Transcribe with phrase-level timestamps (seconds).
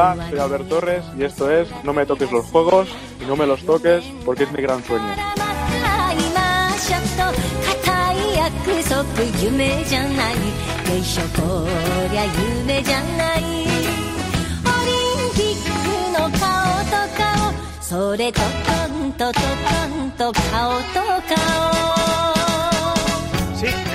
[0.00, 2.88] Hola, soy Albert Torres y esto es No me toques los juegos
[3.20, 5.14] y no me los toques porque es mi gran sueño.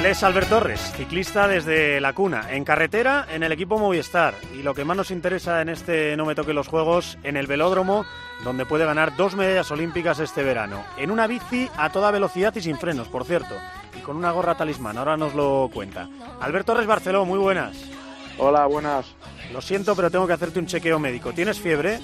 [0.06, 4.36] Él es Albert Torres, ciclista desde la cuna, en carretera, en el equipo Movistar.
[4.54, 7.48] Y lo que más nos interesa en este No me toque los juegos, en el
[7.48, 8.06] velódromo,
[8.44, 10.84] donde puede ganar dos medallas olímpicas este verano.
[10.98, 13.56] En una bici a toda velocidad y sin frenos, por cierto.
[13.98, 16.08] Y con una gorra talismán, ahora nos lo cuenta.
[16.40, 17.76] Albert Torres Barceló, muy buenas.
[18.38, 19.08] Hola, buenas.
[19.52, 21.34] Lo siento, pero tengo que hacerte un chequeo médico.
[21.34, 22.00] ¿Tienes fiebre?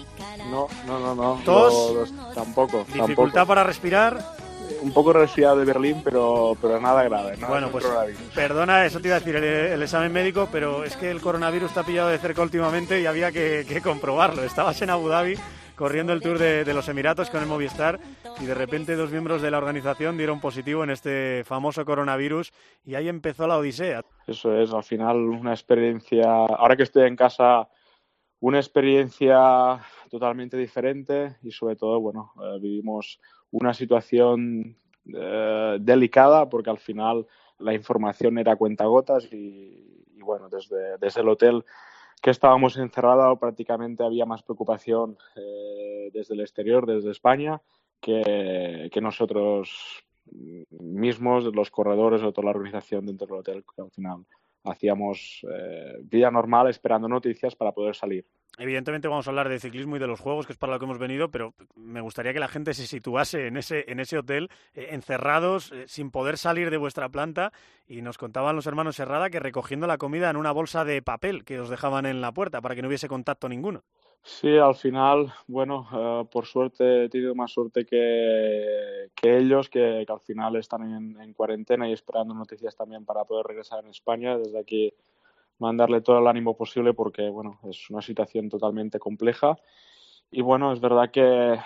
[0.49, 1.41] No, no, no, no.
[1.45, 2.11] ¿Tos?
[2.33, 2.83] Tampoco.
[2.87, 3.47] ¿Dificultad tampoco.
[3.47, 4.40] para respirar?
[4.81, 7.37] Un poco resfriado de Berlín, pero, pero nada grave.
[7.37, 7.85] nada Bueno, pues
[8.33, 11.73] perdona, eso te iba a decir, el, el examen médico, pero es que el coronavirus
[11.73, 14.43] te ha pillado de cerca últimamente y había que, que comprobarlo.
[14.43, 15.35] Estabas en Abu Dhabi
[15.75, 17.99] corriendo el Tour de, de los Emiratos con el Movistar
[18.39, 22.53] y de repente dos miembros de la organización dieron positivo en este famoso coronavirus
[22.85, 24.03] y ahí empezó la odisea.
[24.27, 27.67] Eso es, al final una experiencia, ahora que estoy en casa,
[28.39, 29.79] una experiencia
[30.11, 37.25] totalmente diferente y sobre todo, bueno, eh, vivimos una situación eh, delicada porque al final
[37.59, 41.63] la información era cuentagotas y, y bueno, desde, desde el hotel
[42.21, 47.61] que estábamos encerrados prácticamente había más preocupación eh, desde el exterior, desde España,
[48.01, 50.03] que, que nosotros
[50.69, 54.25] mismos, los corredores o toda la organización dentro del hotel, que al final
[54.63, 58.25] hacíamos eh, vida normal esperando noticias para poder salir.
[58.57, 60.85] Evidentemente vamos a hablar de ciclismo y de los juegos, que es para lo que
[60.85, 64.49] hemos venido, pero me gustaría que la gente se situase en ese, en ese hotel,
[64.73, 67.53] eh, encerrados, eh, sin poder salir de vuestra planta,
[67.87, 71.45] y nos contaban los hermanos Serrada que recogiendo la comida en una bolsa de papel
[71.45, 73.83] que os dejaban en la puerta para que no hubiese contacto ninguno.
[74.23, 80.19] Sí, al final, bueno, eh, por suerte he tenido más suerte que, ellos, que, al
[80.21, 84.37] final están en, en cuarentena y esperando noticias también para poder regresar en España.
[84.37, 84.93] Desde aquí
[85.59, 89.57] mandarle todo el ánimo posible porque, bueno, es una situación totalmente compleja.
[90.31, 91.21] Y bueno, es verdad que
[91.53, 91.59] eh,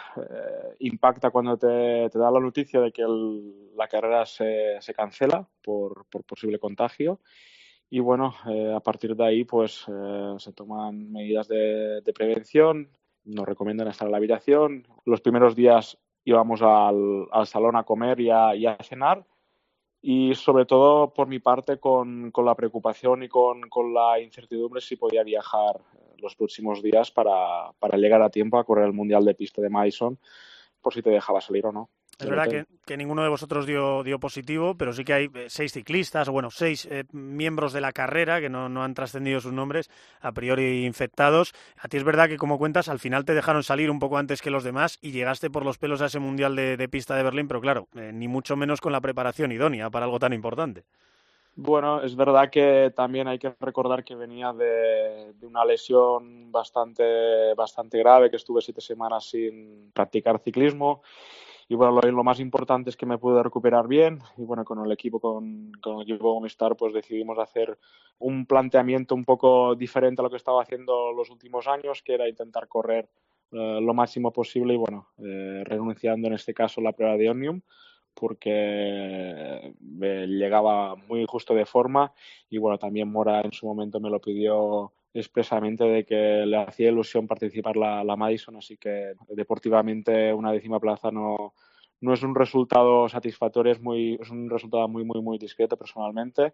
[0.79, 5.47] impacta cuando te, te da la noticia de que el- la carrera se, se cancela
[5.63, 7.19] por, por posible contagio.
[7.95, 12.89] Y bueno, eh, a partir de ahí, pues eh, se toman medidas de, prevención,
[13.23, 14.85] nos recomiendan estar en la habitación.
[15.05, 19.25] Los primeros días íbamos al, al salón a comer y a, cenar.
[20.01, 24.97] Y sobre todo, por mi parte, con, la preocupación y con, con la incertidumbre si
[24.97, 29.23] podía viajar eh, los próximos días para, para llegar a tiempo a correr el Mundial
[29.23, 30.19] de Pista de Madison,
[30.81, 31.89] por si te dejaba salir o no.
[32.17, 35.73] Es verdad que ninguno de vosotros dio, dio positivo, pero sí que hay eh, seis
[35.73, 39.51] ciclistas, o bueno, seis eh, miembros de la carrera que no, no han trascendido sus
[39.51, 39.89] nombres,
[40.21, 41.53] a priori infectados.
[41.77, 44.41] A ti es verdad que, como cuentas, al final te dejaron salir un poco antes
[44.41, 47.23] que los demás y llegaste por los pelos a ese Mundial de, de pista de
[47.23, 50.83] Berlín, pero claro, eh, ni mucho menos con la preparación idónea para algo tan importante.
[51.57, 57.53] Bueno, es verdad que también hay que recordar que venía de, de una lesión bastante,
[57.55, 61.01] bastante grave, que estuve siete semanas sin practicar ciclismo.
[61.67, 64.19] Y bueno, lo, lo más importante es que me pude recuperar bien.
[64.37, 67.77] Y bueno, con el equipo, con, con el equipo Movistar, pues decidimos hacer
[68.19, 72.29] un planteamiento un poco diferente a lo que estaba haciendo los últimos años, que era
[72.29, 73.09] intentar correr
[73.51, 77.29] eh, lo máximo posible y bueno, eh, renunciando en este caso a la prueba de
[77.29, 77.61] Omnium
[78.15, 82.13] porque me llegaba muy justo de forma
[82.49, 86.89] y bueno, también Mora en su momento me lo pidió expresamente de que le hacía
[86.89, 91.53] ilusión participar la, la Madison, así que deportivamente una décima plaza no,
[92.01, 96.53] no es un resultado satisfactorio, es, muy, es un resultado muy, muy, muy discreto personalmente,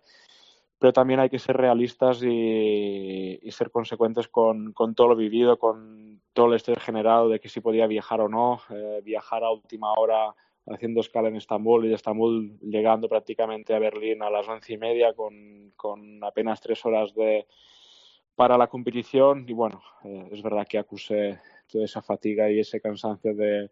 [0.80, 6.22] pero también hay que ser realistas y, ser consecuentes con, con, todo lo vivido, con
[6.34, 9.94] todo el estrés generado de que si podía viajar o no, eh, viajar a última
[9.94, 10.34] hora
[10.68, 14.78] haciendo escala en Estambul y de Estambul llegando prácticamente a Berlín a las once y
[14.78, 17.46] media con, con apenas tres horas de
[18.42, 21.40] para la competición y bueno, eh, es verdad que acusé
[21.72, 23.70] toda esa fatiga y ese cansancio de,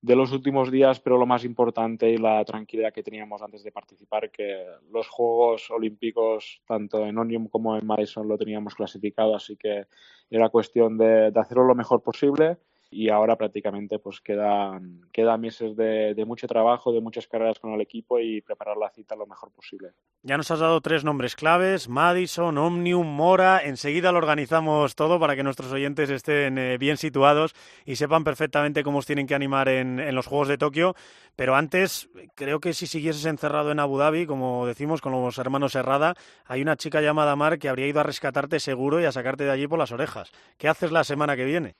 [0.00, 3.70] de los últimos días, pero lo más importante y la tranquilidad que teníamos antes de
[3.70, 9.56] participar, que los Juegos Olímpicos, tanto en Onium como en Madison, lo teníamos clasificado, así
[9.56, 9.86] que
[10.28, 12.58] era cuestión de, de hacerlo lo mejor posible
[12.92, 17.80] y ahora prácticamente pues quedan, quedan meses de, mucho trabajo, de muchas carreras con el
[17.80, 19.92] equipo y preparar la cita lo mejor posible.
[20.22, 23.60] Ya nos has dado tres nombres claves, Madison, Omnium, Mora.
[23.64, 27.54] Enseguida lo organizamos todo para que nuestros oyentes estén eh, bien situados
[27.86, 30.94] y sepan perfectamente cómo os tienen que animar en, en los Juegos de Tokio.
[31.34, 35.74] Pero antes, creo que si siguieses encerrado en Abu Dhabi, como decimos con los hermanos
[35.74, 36.14] Herrada,
[36.44, 39.50] hay una chica llamada Mar que habría ido a rescatarte seguro y a sacarte de
[39.50, 40.30] allí por las orejas.
[40.58, 41.76] ¿Qué haces la semana que viene?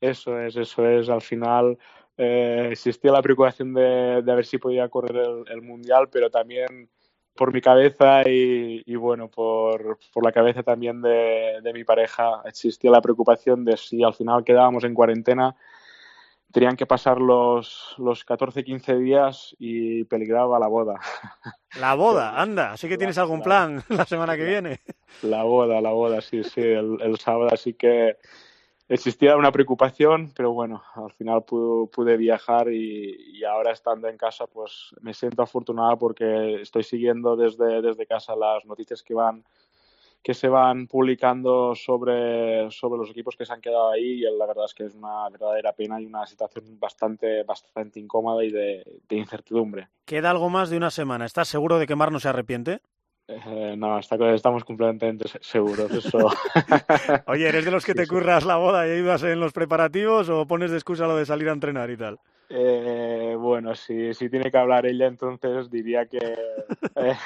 [0.00, 1.08] Eso es, eso es.
[1.08, 1.78] Al final
[2.16, 6.88] eh, existía la preocupación de, de, ver si podía correr el, el, mundial, pero también
[7.34, 12.42] por mi cabeza y, y bueno, por, por, la cabeza también de, de, mi pareja
[12.44, 15.54] existía la preocupación de si al final quedábamos en cuarentena,
[16.50, 20.98] tenían que pasar los, los 14, 15 días y peligraba la boda.
[21.78, 24.80] La boda, anda, así que tienes algún plan la semana que viene.
[25.22, 28.16] La boda, la boda, sí, sí, el, el sábado, así que
[28.88, 34.46] existía una preocupación, pero bueno, al final pude, pude viajar y, ahora estando en casa,
[34.46, 39.44] pues me siento afortunada porque estoy siguiendo desde, desde casa las noticias que van
[40.20, 44.46] que se van publicando sobre, sobre los equipos que se han quedado ahí y la
[44.46, 49.00] verdad es que es una verdadera pena y una situación bastante, bastante incómoda y de,
[49.08, 49.88] de incertidumbre.
[50.04, 51.24] Queda algo más de una semana.
[51.24, 52.80] ¿Estás seguro de que Mar no se arrepiente?
[53.28, 55.90] Eh, no, está, estamos completamente seguros.
[55.92, 56.18] Eso.
[57.26, 60.46] Oye, ¿eres de los que te curras la boda y ayudas en los preparativos o
[60.46, 62.18] pones de excusa lo de salir a entrenar y tal?
[62.48, 66.18] Eh, bueno, si, si tiene que hablar ella, entonces diría que
[66.96, 67.16] eh,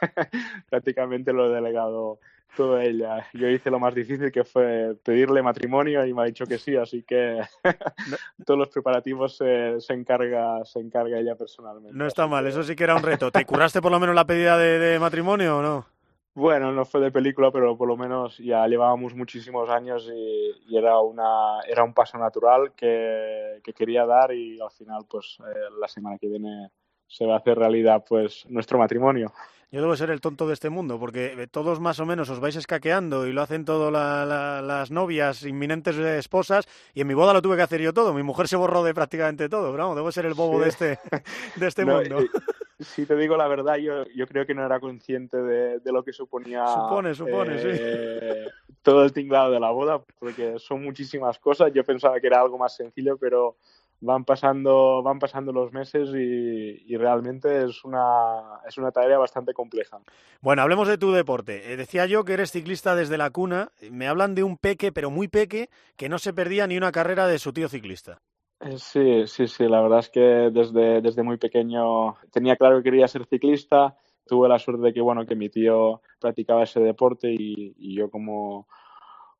[0.70, 2.18] prácticamente lo he delegado
[2.56, 3.26] todo ella.
[3.32, 6.76] Yo hice lo más difícil que fue pedirle matrimonio y me ha dicho que sí,
[6.76, 7.40] así que
[8.46, 11.96] todos los preparativos se, se, encarga, se encarga ella personalmente.
[11.96, 13.30] No está mal, eso sí que era un reto.
[13.30, 15.86] ¿Te curaste por lo menos la pedida de, de, matrimonio o no?
[16.34, 20.78] Bueno, no fue de película, pero por lo menos ya llevábamos muchísimos años y, y
[20.78, 25.68] era, una, era un paso natural que, que, quería dar y al final, pues eh,
[25.78, 26.70] la semana que viene
[27.12, 29.32] se va a hacer realidad pues nuestro matrimonio.
[29.70, 32.56] Yo debo ser el tonto de este mundo, porque todos más o menos os vais
[32.56, 37.40] escaqueando y lo hacen la, la, las novias, inminentes esposas, y en mi boda lo
[37.40, 38.12] tuve que hacer yo todo.
[38.12, 40.60] Mi mujer se borró de prácticamente todo, pero vamos, debo ser el bobo sí.
[40.60, 40.98] de este,
[41.56, 42.20] de este no, mundo.
[42.20, 42.28] Eh,
[42.80, 46.04] si te digo la verdad, yo, yo creo que no era consciente de, de lo
[46.04, 46.66] que suponía.
[46.66, 48.74] Supone, supone, eh, sí.
[48.82, 51.72] Todo el tinglado de la boda, porque son muchísimas cosas.
[51.72, 53.56] Yo pensaba que era algo más sencillo, pero
[54.02, 59.54] van pasando, van pasando los meses y, y, realmente es una, es una tarea bastante
[59.54, 60.00] compleja.
[60.40, 61.72] Bueno, hablemos de tu deporte.
[61.72, 63.70] Eh, decía yo que eres ciclista desde la cuna.
[63.90, 67.28] Me hablan de un peque, pero muy peque, que no se perdía ni una carrera
[67.28, 68.20] de su tío ciclista.
[68.60, 69.68] Eh, sí, sí, sí.
[69.68, 73.96] La verdad es que desde, desde muy pequeño tenía claro que quería ser ciclista.
[74.26, 78.10] Tuve la suerte de que, bueno, que mi tío practicaba ese deporte y, y yo
[78.10, 78.66] como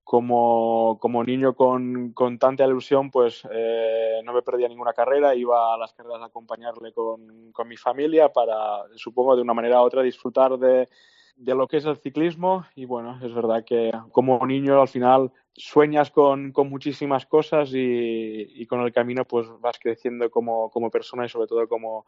[0.04, 5.74] como, como niño con, con, tanta ilusión, pues eh, no me perdía ninguna carrera, iba
[5.74, 9.84] a las carreras a acompañarle con, con mi familia para, supongo, de una manera u
[9.84, 10.88] otra disfrutar de,
[11.36, 12.66] de lo que es el ciclismo.
[12.74, 18.46] Y bueno, es verdad que como niño al final sueñas con, con muchísimas cosas y,
[18.48, 22.06] y, con el camino pues vas creciendo como, como persona y sobre todo como,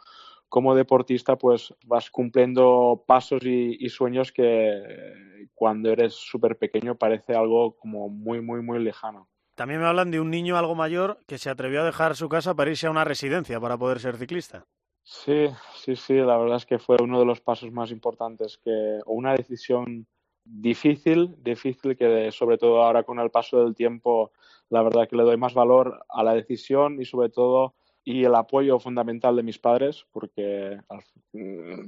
[0.48, 7.34] como deportista pues vas cumpliendo pasos y, y sueños que cuando eres súper pequeño parece
[7.34, 9.28] algo como muy, muy, muy lejano.
[9.54, 12.54] También me hablan de un niño algo mayor que se atrevió a dejar su casa
[12.54, 14.66] para irse a una residencia para poder ser ciclista.
[15.04, 18.98] Sí, sí, sí, la verdad es que fue uno de los pasos más importantes que,
[19.04, 20.06] o una decisión
[20.44, 24.32] difícil, difícil que sobre todo ahora con el paso del tiempo,
[24.70, 27.74] la verdad que le doy más valor a la decisión y sobre todo
[28.04, 30.78] y el apoyo fundamental de mis padres, porque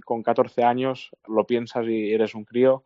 [0.05, 2.85] con 14 años lo piensas y eres un crío.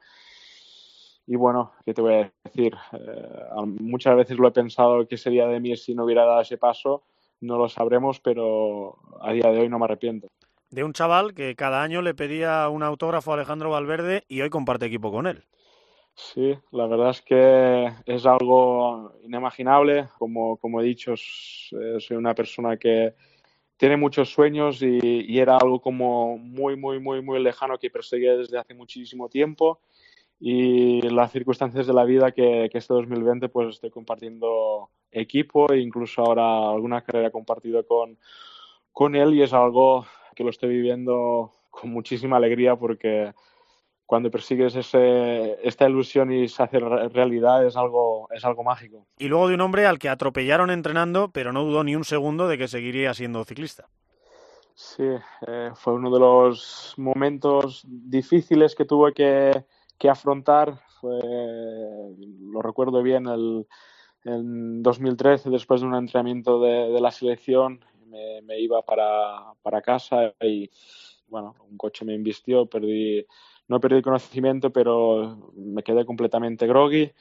[1.27, 2.75] Y bueno, ¿qué te voy a decir?
[2.93, 3.29] Eh,
[3.81, 7.05] muchas veces lo he pensado qué sería de mí si no hubiera dado ese paso
[7.41, 10.29] no lo sabremos, pero a día de hoy no me arrepiento.
[10.71, 14.51] De un chaval que cada año le pedía un autógrafo a Alejandro Valverde y hoy
[14.51, 15.45] comparte equipo con él.
[16.15, 20.09] Sí, la verdad es que es algo inimaginable.
[20.19, 23.15] Como, he dicho, soy una persona que
[23.77, 28.59] tiene muchos sueños y, era algo como muy, muy, muy, muy lejano que perseguía desde
[28.59, 29.81] hace muchísimo tiempo.
[30.39, 36.23] Y las circunstancias de la vida que, este 2020 pues estoy compartiendo equipo e incluso
[36.23, 38.19] ahora alguna carrera compartido con,
[38.93, 43.35] con él y es algo que lo estoy viviendo con muchísima alegría porque
[44.11, 49.07] cuando persigues ese, esta ilusión y se hace realidad es algo, es algo mágico.
[49.17, 52.49] Y luego de un hombre al que atropellaron entrenando, pero no dudó ni un segundo
[52.49, 53.89] de que seguiría siendo ciclista.
[54.75, 55.05] Sí,
[55.47, 59.65] eh, fue uno de los momentos difíciles que tuve que,
[59.97, 60.81] que afrontar.
[61.01, 61.17] Fue,
[62.51, 63.65] lo recuerdo bien, el,
[64.25, 70.69] en 2013, después de un entrenamiento de, la selección, me, iba para, para, casa y,
[71.29, 73.25] bueno, un coche me invistió, perdí,
[73.71, 77.13] no perdí conocimiento, pero me quedé completamente groggy.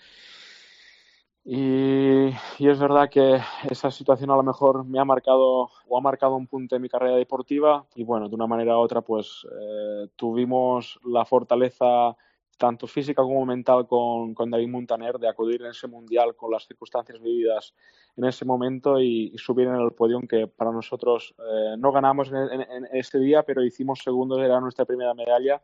[1.45, 2.29] Y,
[2.59, 3.39] es verdad que
[3.69, 6.89] esa situación a lo mejor me ha marcado o ha marcado un punto en mi
[6.89, 12.17] carrera deportiva y bueno, de una manera u otra pues eh, tuvimos la fortaleza
[12.57, 17.21] tanto física como mental con, David Montaner de acudir en ese mundial con las circunstancias
[17.21, 17.73] vividas
[18.17, 22.87] en ese momento y, subir en el podio que para nosotros eh, no ganamos en,
[22.91, 25.61] ese día pero hicimos segundos, era nuestra primera medalla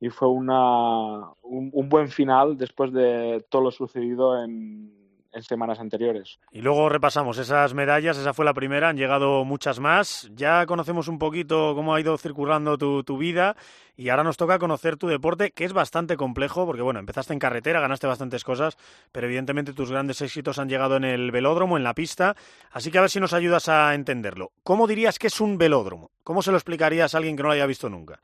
[0.00, 6.38] y fue una, un buen final después de todo lo sucedido en en semanas anteriores.
[6.52, 10.30] Y luego repasamos esas medallas, esa fue la primera, han llegado muchas más.
[10.34, 13.56] Ya conocemos un poquito cómo ha ido circulando tu, tu vida
[13.96, 17.38] y ahora nos toca conocer tu deporte, que es bastante complejo, porque bueno, empezaste en
[17.38, 18.76] carretera, ganaste bastantes cosas,
[19.12, 22.36] pero evidentemente tus grandes éxitos han llegado en el velódromo, en la pista,
[22.70, 24.52] así que a ver si nos ayudas a entenderlo.
[24.62, 26.10] ¿Cómo dirías que es un velódromo?
[26.22, 28.20] ¿Cómo se lo explicarías a alguien que no lo haya visto nunca?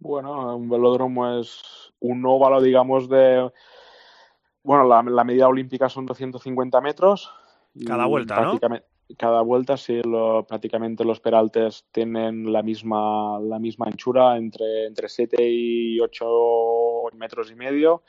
[0.00, 3.50] Bueno, un velódromo es un óvalo, digamos, de
[4.62, 7.30] bueno, la, medida olímpica son 250 metros.
[7.86, 8.58] Cada vuelta, ¿no?
[9.18, 10.00] Cada vuelta, sí,
[10.46, 16.26] prácticamente los peraltes tienen la misma, la misma anchura, entre, entre 7 y 8
[17.14, 18.02] metros y medio.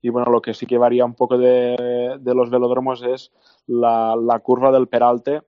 [0.00, 3.32] Y bueno, lo que sí que varía un poco de, de los velódromos es
[3.66, 5.42] la, la curva del peralte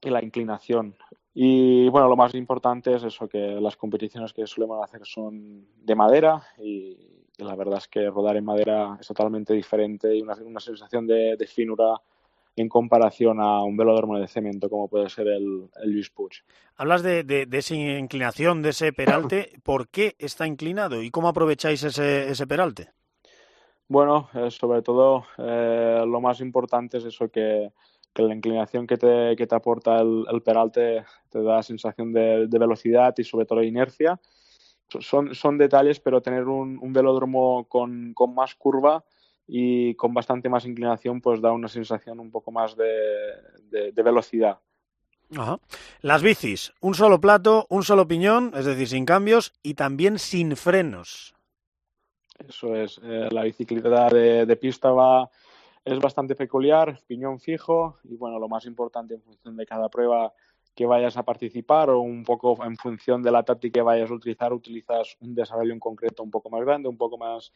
[0.00, 0.96] y la inclinación.
[1.34, 5.94] Y bueno, lo más importante es eso, que las competiciones que solemos hacer son de
[5.94, 6.96] madera y,
[7.38, 11.36] la verdad es que rodar en madera es totalmente diferente y una, una sensación de,
[11.48, 12.00] finura
[12.54, 16.44] en comparación a un velódromo de cemento como puede ser el, el Luis Puig.
[16.76, 19.50] Hablas de, de, esa inclinación, de ese peralte.
[19.64, 22.90] ¿Por qué está inclinado y cómo aprovecháis ese, ese peralte?
[23.88, 27.72] Bueno, eh, sobre todo eh, lo más importante es eso que,
[28.12, 32.46] que la inclinación que te, que te aporta el, el, peralte te da sensación de,
[32.46, 34.20] de velocidad y sobre todo de inercia
[35.00, 39.04] son, son detalles, pero tener un, un velódromo con, con, más curva
[39.46, 42.92] y con bastante más inclinación, pues da una sensación un poco más de,
[43.70, 44.58] de, de velocidad.
[45.36, 45.58] Ajá.
[46.02, 50.56] Las bicis, un solo plato, un solo piñón, es decir, sin cambios y también sin
[50.56, 51.34] frenos.
[52.46, 55.30] Eso es, eh, la bicicleta de, de, pista va,
[55.84, 60.32] es bastante peculiar, piñón fijo y bueno, lo más importante en función de cada prueba
[60.74, 64.14] que vayas a participar o un poco en función de la táctica que vayas a
[64.14, 67.52] utilizar, utilizas un desarrollo en concreto un poco más grande, un poco más,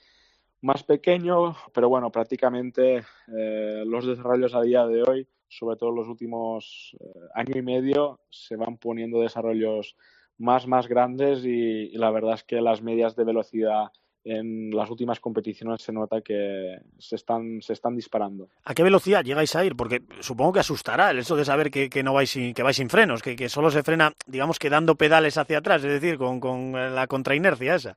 [0.60, 6.08] más pequeño, pero bueno, prácticamente eh, los desarrollos a día de hoy, sobre todo los
[6.08, 9.96] últimos eh, año y medio, se van poniendo desarrollos
[10.36, 13.92] más, más grandes y, y la verdad es que las medias de velocidad
[14.26, 18.48] en las últimas competiciones se nota que se están, se están disparando.
[18.64, 19.76] ¿A qué velocidad llegáis a ir?
[19.76, 22.76] Porque supongo que asustará el hecho de saber que, que no vais sin, que vais
[22.76, 26.18] sin frenos, que, que, solo se frena, digamos que dando pedales hacia atrás, es decir,
[26.18, 27.96] con, con la contrainercia esa.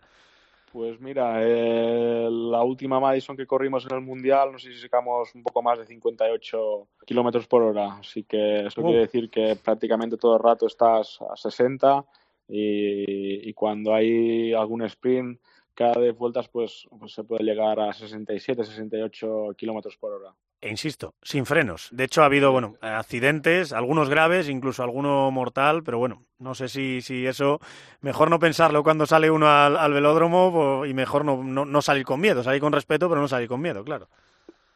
[0.72, 5.34] Pues mira, eh, la última Madison que corrimos en el Mundial, no sé si sacamos
[5.34, 7.96] un poco más de 58 kilómetros por hora.
[8.00, 12.06] Así que eso quiere decir que prácticamente todo el rato estás a 60
[12.50, 15.40] y, y cuando hay algún sprint
[15.80, 20.36] cada 10 vueltas pues, pues, se puede llegar a 67, 68 kilómetros por hora.
[20.60, 21.88] E insisto, sin frenos.
[21.94, 26.68] De hecho, ha habido bueno, accidentes, algunos graves, incluso alguno mortal, pero bueno, no sé
[26.68, 27.62] si, si eso,
[28.02, 32.04] mejor no pensarlo cuando sale uno al, al velódromo y mejor no, no, no, salir
[32.04, 34.10] con miedo, salir con respeto, pero no salir con miedo, claro.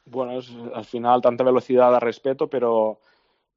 [0.05, 3.01] Bueno, es, al final tanta velocidad da respeto, pero,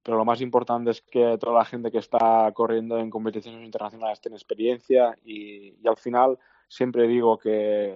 [0.02, 4.20] pero lo más importante es que toda la gente que está corriendo en competiciones internacionales
[4.20, 7.94] tiene experiencia y, y al final siempre digo que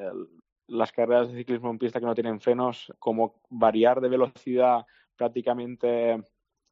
[0.68, 4.86] las carreras de ciclismo en pista que no tienen frenos, como variar de velocidad
[5.16, 6.22] prácticamente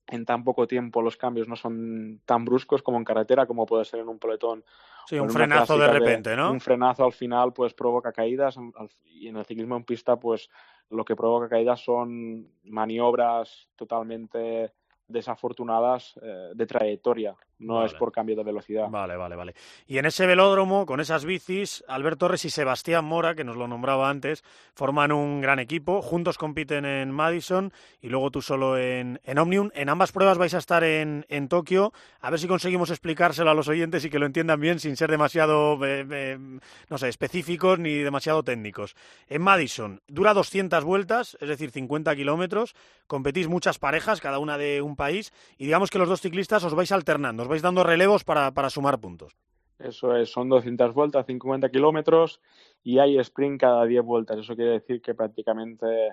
[0.07, 3.85] en tan poco tiempo los cambios no son tan bruscos como en carretera, como puede
[3.85, 4.65] ser en un peletón.
[5.07, 6.51] Sí, un frenazo de repente, ¿no?
[6.51, 8.57] Un frenazo al final pues provoca caídas
[9.05, 10.49] y en el ciclismo en pista pues
[10.91, 14.73] lo que provoca caídas son maniobras totalmente
[15.07, 17.87] desafortunadas eh, de trayectoria, no vale.
[17.87, 18.89] es por cambio de velocidad.
[18.89, 19.55] Vale, vale, vale.
[19.87, 23.67] Y en ese velódromo, con esas bicis, Albert Torres y Sebastián Mora, que nos lo
[23.67, 29.21] nombraba antes, forman un gran equipo, juntos compiten en Madison y luego tú solo en,
[29.25, 29.71] en Omnium.
[29.75, 33.55] En ambas pruebas vais a estar en, en, Tokio, a ver si conseguimos explicárselo a
[33.55, 36.39] los oyentes y que lo entiendan bien sin ser demasiado, eh, eh,
[36.89, 38.95] no sé, específicos ni demasiado técnicos.
[39.29, 42.75] En Madison dura 200 vueltas, es decir, 50 kilómetros,
[43.07, 46.75] competís muchas parejas, cada una de un país, y digamos que los dos ciclistas os
[46.75, 49.33] vais alternando, os vais dando relevos para, para sumar puntos.
[49.79, 52.43] Eso es, son 200 vueltas, 50 kilómetros
[52.85, 54.39] y hay sprint cada 10 vueltas.
[54.39, 56.13] Eso quiere decir que prácticamente eh,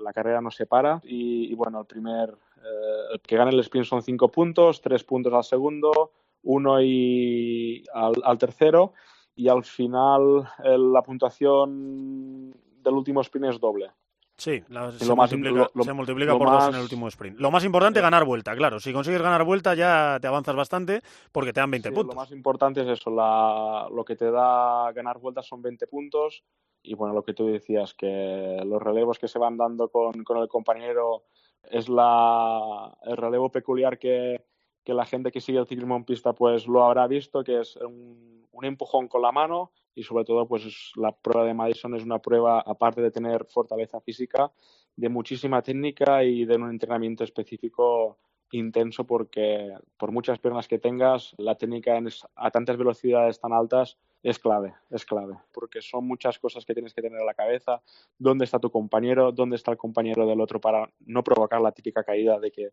[0.00, 1.02] la carrera no se para.
[1.04, 5.44] Y, bueno, el primer, eh, que gana el sprint son 5 puntos, 3 puntos al
[5.44, 6.12] segundo,
[6.44, 8.94] 1 y al, tercero.
[9.36, 13.90] Y al final la puntuación del último sprint es doble.
[14.40, 14.62] Sí,
[14.96, 17.38] se, multiplica, por dos en el último sprint.
[17.38, 18.80] Lo más importante es ganar vuelta, claro.
[18.80, 22.14] Si consigues ganar vuelta ya te avanzas bastante porque te dan 20 puntos.
[22.14, 26.42] Lo más importante es eso, lo que te da ganar vueltas son 20 puntos
[26.82, 30.48] y bueno, lo que tú decías, que los relevos que se van dando con, el
[30.48, 31.24] compañero
[31.64, 34.42] es la, el relevo peculiar que,
[34.86, 38.39] la gente que sigue el ciclismo en pista pues lo habrá visto, que es un,
[38.60, 42.20] un empujón con la mano y sobre todo pues la prueba de Madison es una
[42.20, 44.52] prueba aparte de tener fortaleza física
[44.96, 48.18] de muchísima técnica y de un entrenamiento específico
[48.52, 51.98] intenso porque por muchas piernas que tengas la técnica
[52.34, 56.92] a tantas velocidades tan altas es clave, es clave, porque son muchas cosas que tienes
[56.92, 57.80] que tener en la cabeza,
[58.18, 62.04] dónde está tu compañero, dónde está el compañero del otro para no provocar la típica
[62.04, 62.70] caída de que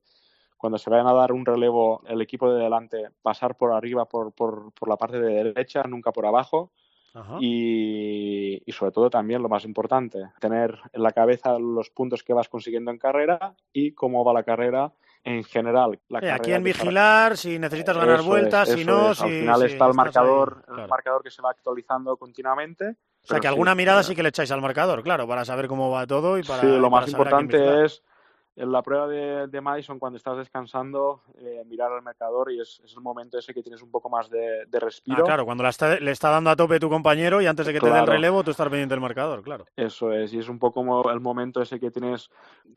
[0.58, 4.34] cuando se vayan a dar un relevo el equipo de delante pasar por arriba, por,
[4.34, 6.72] por, por la parte de derecha, nunca por abajo,
[7.40, 12.50] y, sobre todo también lo más importante, tener en la cabeza los puntos que vas
[12.50, 14.92] consiguiendo en carrera y cómo va la carrera
[15.24, 16.00] en general.
[16.10, 19.94] La aquí en vigilar, si necesitas ganar vueltas, si no, si, al final está el
[19.94, 22.96] marcador, el marcador que se va actualizando continuamente.
[23.24, 25.90] O sea, que alguna mirada sí que le echáis al marcador, claro, para saber cómo
[25.90, 26.62] va todo y para.
[26.62, 28.04] Sí, lo más importante es
[28.58, 32.82] en la prueba de, de, Madison, cuando estás descansando, eh, mirar al marcador y es,
[32.84, 35.20] el momento ese que tienes un poco más de, respiro.
[35.22, 37.90] Ah, claro, cuando le está dando a tope tu compañero y antes de que te
[37.90, 39.66] dé el relevo, tú estás pendiente del marcador, claro.
[39.76, 42.32] Eso es, y es un poco el momento ese que tienes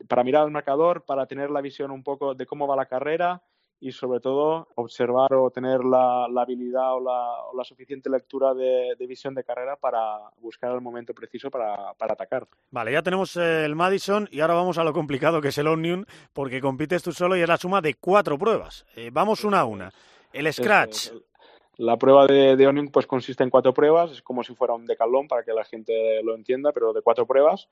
[0.07, 3.41] para mirar al marcador, para tener la visión un poco de cómo va la carrera
[3.81, 9.43] y sobre todo observar o tener la, habilidad o la, suficiente lectura de, visión de
[9.43, 12.47] carrera para buscar el momento preciso para, atacar.
[12.69, 16.05] Vale, ya tenemos el Madison y ahora vamos a lo complicado que es el Omnium
[16.31, 18.85] porque compites tú solo y es la suma de cuatro pruebas.
[18.95, 19.91] Eh, vamos una a una.
[20.31, 21.09] El Scratch.
[21.77, 24.85] La prueba de, de Omnium pues consiste en cuatro pruebas, es como si fuera un
[24.85, 27.67] decalón para que la gente lo entienda, pero de cuatro pruebas.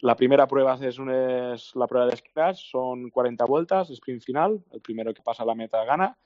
[0.00, 4.80] La primera prueba es, es la prueba de Scratch, son 40 vueltas, sprint final, el
[4.80, 6.16] primero que pasa la meta gana.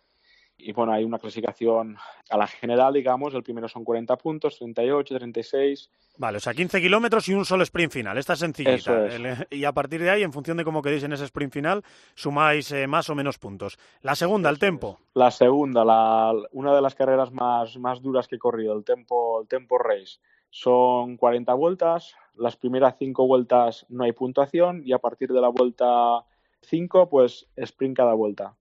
[0.58, 1.96] Y bueno, hay una clasificación
[2.30, 5.90] a la general, digamos, el primero son 40 puntos, 38, 36.
[6.16, 9.06] Vale, o sea, 15 kilómetros y un solo sprint final, esta es sencillita.
[9.50, 12.72] Y a partir de ahí, en función de cómo queréis en ese sprint final, sumáis
[12.72, 13.78] eh, más o menos puntos.
[14.00, 14.98] La segunda, el tempo.
[15.12, 19.42] La segunda, la, una de las carreras más, más duras que he corrido, el tempo,
[19.42, 20.18] el tempo race.
[20.48, 25.48] Son 40 vueltas, las primeras cinco vueltas no hay puntuación y a partir de la
[25.48, 26.24] vuelta
[26.62, 28.54] 5, pues sprint cada vuelta.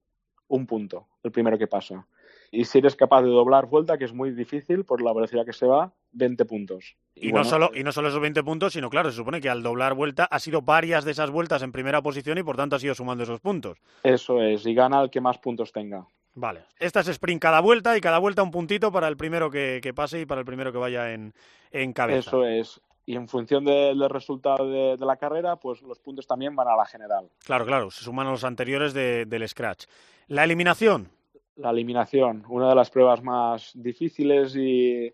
[0.48, 2.06] Un punto, el primero que pasa.
[2.52, 5.52] Y si eres capaz de doblar vuelta, que es muy difícil por la velocidad que
[5.52, 6.96] se va, 20 puntos.
[7.14, 9.62] Y, no solo, y no solo esos 20 puntos, sino claro, se supone que al
[9.62, 12.78] doblar vuelta ha sido varias de esas vueltas en primera posición y por tanto ha
[12.78, 13.78] sido sumando esos puntos.
[14.04, 16.06] Eso es, y gana el que más puntos tenga.
[16.34, 16.64] Vale.
[16.78, 20.20] Esta es sprint cada vuelta y cada vuelta un puntito para el primero que, pase
[20.20, 21.34] y para el primero que vaya en,
[21.72, 22.30] en cabeza.
[22.30, 22.80] Eso es.
[23.06, 26.84] Y en función del resultado de, la carrera, pues los puntos también van a la
[26.84, 27.30] general.
[27.44, 29.84] Claro, claro, se suman a los anteriores del Scratch.
[30.26, 31.08] La eliminación.
[31.54, 35.10] La eliminación, una de las pruebas más difíciles y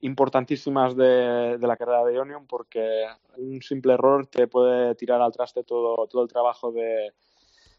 [0.00, 3.04] importantísimas de, de la carrera de Ionion porque
[3.36, 7.12] un simple error te puede tirar al traste todo, todo el trabajo de,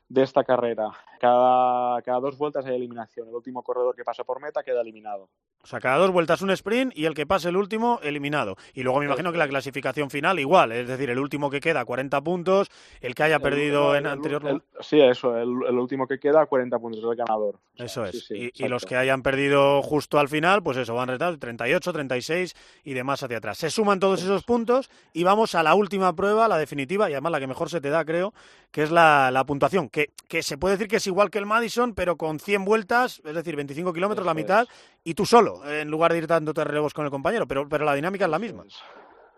[0.08, 0.91] de esta carrera.
[1.20, 3.28] Cada, cada dos vueltas hay eliminación.
[3.28, 5.30] El último corredor que pasa por meta queda eliminado.
[5.65, 8.56] O sea, cada dos vueltas un sprint y el que pase el último, eliminado.
[8.76, 11.84] Y luego me imagino que la clasificación final igual, es decir, el último que queda
[11.84, 12.70] 40 puntos,
[13.02, 14.63] el que haya perdido en anterior...
[14.80, 17.58] sí, eso, el, último que queda 40 puntos, es el ganador.
[17.78, 18.30] eso es.
[18.30, 22.94] y, los que hayan perdido justo al final, pues eso, van retado 38, 36 y
[22.94, 23.58] demás hacia atrás.
[23.58, 27.32] Se suman todos esos puntos y vamos a la última prueba, la definitiva, y además
[27.32, 28.36] la que mejor se te da, creo,
[28.72, 31.46] que es la, la puntuación, que, que se puede decir que es igual que el
[31.46, 34.68] Madison, pero con 100 vueltas, es decir, 25 kilómetros, la mitad,
[35.06, 37.96] y tú solo en lugar de ir dándote relevos con el compañero, pero, pero la
[37.96, 38.66] dinámica es la misma.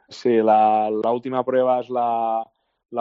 [0.09, 2.43] Sí, la, última prueba es la,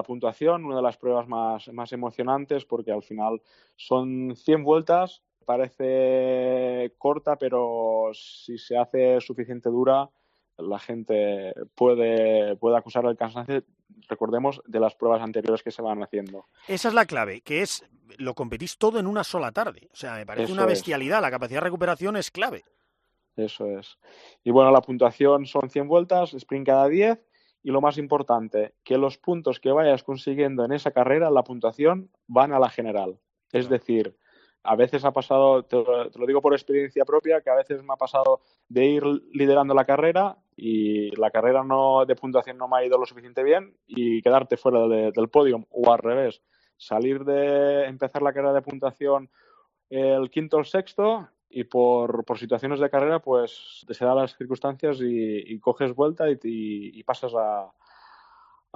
[0.07, 3.40] puntuación, una de las pruebas más, más emocionantes porque al final
[3.75, 10.11] son 100 vueltas, parece corta, pero si se hace suficiente dura,
[10.59, 13.62] la gente puede, puede acusar el cansancio,
[14.09, 16.47] recordemos, de las pruebas anteriores que se van haciendo.
[16.69, 17.85] Esa es la clave, que es
[18.19, 19.88] lo competís todo en una sola tarde.
[19.92, 22.64] O sea, me parece una bestialidad, la capacidad de recuperación es clave.
[23.37, 23.99] Eso es.
[24.45, 27.21] Y bueno, la puntuación son 100 vueltas, sprint cada 10
[27.62, 32.11] y lo más importante, que los puntos que vayas consiguiendo en esa carrera, la puntuación,
[32.29, 33.19] van a la general.
[33.53, 34.16] Es decir,
[34.62, 37.97] a veces ha pasado, te lo, digo por experiencia propia, que a veces me ha
[37.97, 42.85] pasado de ir liderando la carrera y la carrera no de puntuación no me ha
[42.85, 46.42] ido lo suficiente bien y quedarte fuera del podio o al revés,
[46.77, 49.31] salir de empezar la carrera de puntuación
[49.90, 54.37] el quinto o el sexto y por, por, situaciones de carrera, pues se dan las
[54.37, 57.71] circunstancias y, coges vuelta y pasas a,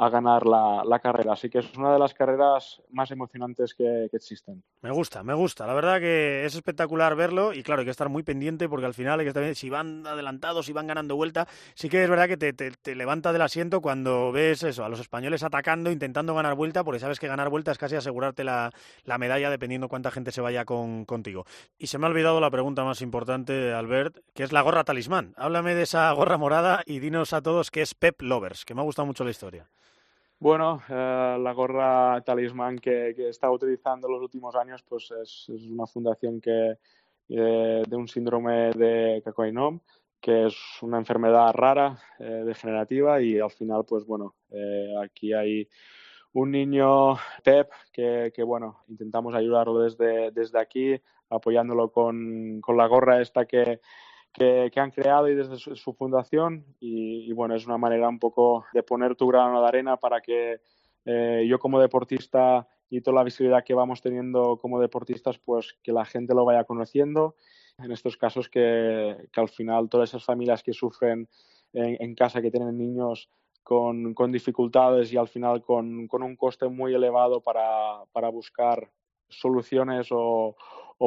[0.00, 1.34] a ganar la, la, carrera.
[1.34, 4.62] Así que es una de las carreras más emocionantes que, existen.
[4.80, 5.66] Me gusta, me gusta.
[5.66, 8.94] La verdad que es espectacular verlo y claro, hay que estar muy pendiente porque al
[8.94, 12.28] final hay que estar, si van adelantados, si van ganando vuelta, sí que es verdad
[12.28, 16.54] que te, te, levanta del asiento cuando ves eso, a los españoles atacando, intentando ganar
[16.54, 18.72] vuelta, porque sabes que ganar vuelta es casi asegurarte la,
[19.04, 21.44] la medalla dependiendo cuánta gente se vaya con, contigo.
[21.78, 25.34] Y se me ha olvidado la pregunta más importante, Albert, que es la gorra talismán.
[25.36, 28.80] Háblame de esa gorra morada y dinos a todos qué es Pep Lovers, que me
[28.80, 29.68] ha gustado mucho la historia.
[30.40, 35.50] Bueno, eh, la gorra talismán que, que está utilizando en los últimos años pues es,
[35.50, 36.78] una fundación que
[37.28, 39.80] eh, de un síndrome de Cacoinom,
[40.18, 44.34] que es una enfermedad rara, eh, degenerativa y al final pues bueno,
[45.02, 45.68] aquí hay
[46.32, 50.98] un niño Pep que, que, bueno, intentamos ayudarlo desde, desde aquí,
[51.28, 53.80] apoyándolo con, con la gorra esta que,
[54.32, 58.82] que, han creado y desde su, fundación y, bueno, es una manera un poco de
[58.82, 60.60] poner tu grano de arena para que
[61.04, 65.92] eh, yo como deportista y toda la visibilidad que vamos teniendo como deportistas, pues que
[65.92, 67.36] la gente lo vaya conociendo.
[67.78, 71.28] En estos casos que, al final todas esas familias que sufren
[71.72, 73.30] en, casa, que tienen niños
[73.62, 78.90] con, dificultades y al final con, un coste muy elevado para, buscar
[79.28, 80.56] soluciones o,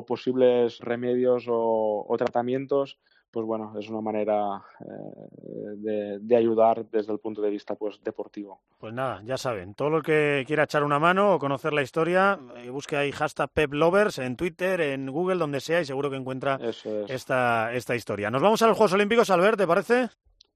[0.07, 2.97] posibles remedios o, tratamientos,
[3.33, 8.61] pues bueno, es una manera eh, de, ayudar desde el punto de vista pues deportivo.
[8.77, 12.39] Pues nada, ya saben, todo lo que quiera echar una mano o conocer la historia,
[12.57, 16.59] eh, busque ahí hashtag PepLovers en Twitter, en Google, donde sea, y seguro que encuentra
[17.07, 18.29] esta, esta historia.
[18.29, 20.09] Nos vamos a los Juegos Olímpicos, Albert, ¿te parece?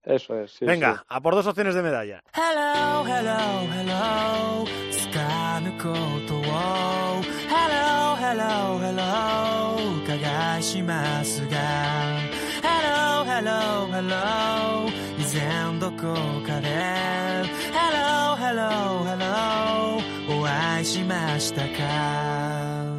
[0.04, 0.52] Eso es.
[0.52, 2.24] Sí, Venga, a por dos opciones de medalla.
[2.34, 3.38] Hello, hello,
[3.74, 4.66] hello.
[5.12, 5.58] hello,
[7.50, 8.18] hello.
[11.50, 12.27] Hello,
[12.64, 16.14] hello, hello hello 以前どこ
[16.46, 16.68] かで
[17.74, 22.97] Hello, hello, hello お会いしましたか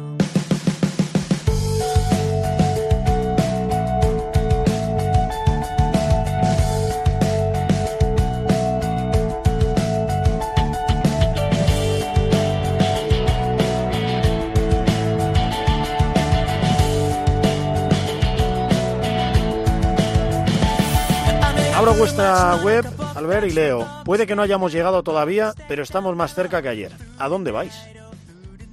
[21.79, 23.87] Abro vuestra web, Albert, y leo.
[24.03, 26.91] Puede que no hayamos llegado todavía, pero estamos más cerca que ayer.
[27.17, 27.73] ¿A dónde vais?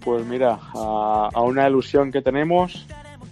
[0.00, 2.84] Pues mira, a, una ilusión que tenemos,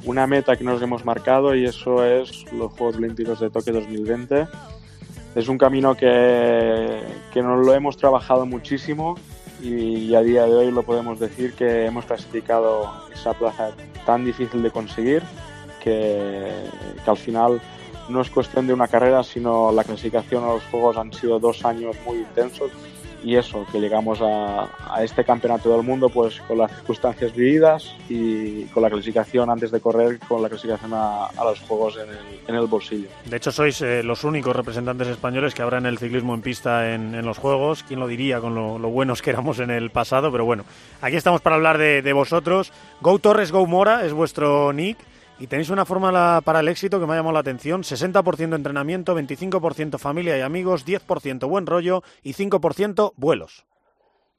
[0.05, 4.47] una meta que nos hemos marcado y eso es los Juegos Olímpicos de Tokio 2020.
[5.35, 7.01] Es un camino que,
[7.33, 9.17] que nos lo hemos trabajado muchísimo
[9.61, 13.73] y a día de hoy lo podemos decir que hemos clasificado esa plaza
[14.07, 15.25] tan difícil de conseguir
[15.83, 16.49] que,
[17.05, 17.61] que al final
[18.09, 21.65] no es cuestión de una carrera, sino la clasificación a los Juegos han sido dos
[21.65, 22.71] años muy intensos
[23.25, 24.69] y eso, que llegamos a,
[25.03, 29.81] este campeonato del mundo pues con las circunstancias vividas y con la clasificación antes de
[29.81, 31.99] correr, con la clasificación a, los Juegos
[32.47, 33.09] en el, bolsillo.
[33.25, 36.95] De hecho, sois eh, los únicos representantes españoles que habrá en el ciclismo en pista
[36.95, 37.83] en, los Juegos.
[37.83, 40.31] ¿Quién lo diría con lo, buenos que éramos en el pasado?
[40.31, 40.65] Pero bueno,
[41.01, 42.73] aquí estamos para hablar de, de vosotros.
[43.01, 44.99] Go Torres, Go Mora es vuestro nick.
[45.39, 47.83] Y tenéis una fórmula para el éxito que me ha llamado la atención.
[47.83, 53.67] 60% entrenamiento, 25% familia y amigos, 10% buen rollo y 5% vuelos.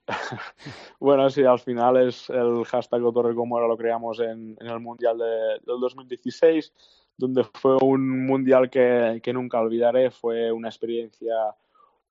[1.00, 5.18] bueno, sí, al final es el hashtag Torre como ahora lo creamos en, el Mundial
[5.18, 6.72] de, del 2016,
[7.18, 10.12] donde fue un Mundial que, que nunca olvidaré.
[10.12, 11.36] Fue una experiencia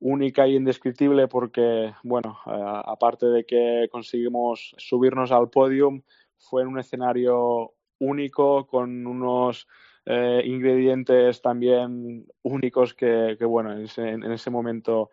[0.00, 6.02] única y indescriptible porque, bueno, aparte de que conseguimos subirnos al podium,
[6.36, 9.66] fue en un escenario único, con unos
[10.07, 15.11] eh, ingredientes también únicos que, bueno, en ese, en ese, momento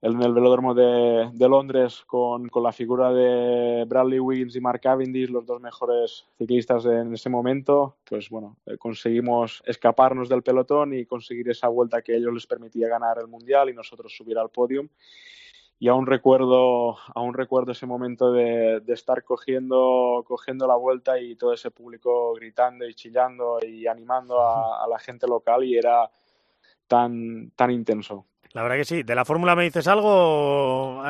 [0.00, 5.28] en el velódromo de, Londres con, con, la figura de Bradley Wiggins y Mark Cavendish,
[5.28, 11.04] los dos mejores ciclistas en ese momento, pues bueno, eh, conseguimos escaparnos del pelotón y
[11.04, 14.88] conseguir esa vuelta que ellos les permitía ganar el Mundial y nosotros subir al podium
[15.80, 21.52] y aún recuerdo, aún recuerdo ese momento de, estar cogiendo, cogiendo la vuelta y todo
[21.52, 26.10] ese público gritando y chillando y animando a, la gente local y era
[26.88, 28.26] tan, tan intenso.
[28.52, 29.02] La verdad que sí.
[29.02, 31.02] ¿De la fórmula me dices algo?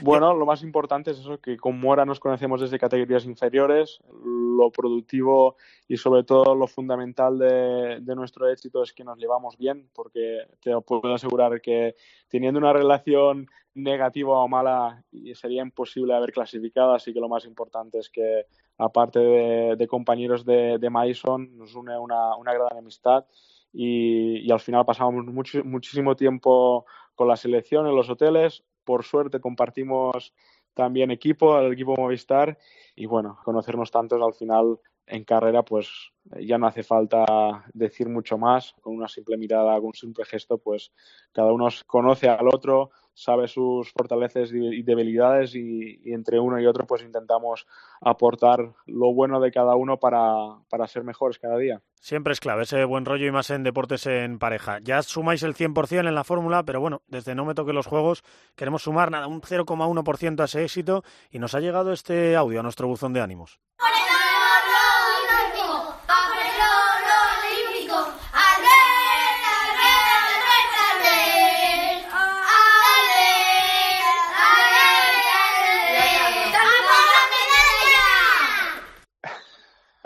[0.00, 4.00] Bueno, lo más importante es eso, que con Mora nos conocemos desde categorías inferiores.
[4.22, 9.56] lo productivo y sobre todo lo fundamental de, de, nuestro éxito es que nos llevamos
[9.56, 11.94] bien, porque te puedo asegurar que
[12.28, 17.98] teniendo una relación negativa o mala sería imposible haber clasificado, así que lo más importante
[17.98, 23.24] es que aparte de, de compañeros de, de Mason nos une una, una gran amistad
[23.72, 28.64] y, y, al final pasamos mucho, muchísimo tiempo con la selección en los hoteles.
[28.84, 30.32] Por suerte compartimos
[30.74, 32.56] también equipo, el equipo Movistar
[32.94, 34.78] y bueno, conocernos tantos al final
[35.08, 39.86] en carrera pues ya no hace falta decir mucho más, con una simple mirada, con
[39.86, 40.92] un simple gesto pues
[41.32, 46.66] cada uno conoce al otro, sabe sus fortalezas y debilidades y, y, entre uno y
[46.66, 47.66] otro pues intentamos
[48.00, 51.80] aportar lo bueno de cada uno para, para ser mejores cada día.
[52.00, 54.78] Siempre es clave ese buen rollo y más en deportes en pareja.
[54.80, 58.22] Ya sumáis el 100% en la fórmula, pero bueno, desde no me toque los juegos
[58.54, 62.62] queremos sumar nada, un 0,1% a ese éxito y nos ha llegado este audio a
[62.62, 63.60] nuestro buzón de ánimos.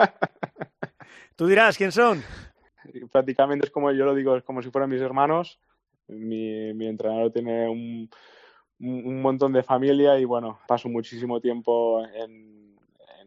[1.35, 2.21] Tú dirás, ¿quién son?
[3.11, 5.59] Prácticamente es como yo lo digo, es como si fueran mis hermanos.
[6.07, 8.09] Mi, mi entrenador tiene un,
[8.79, 12.61] montón de familia y bueno, paso muchísimo tiempo en,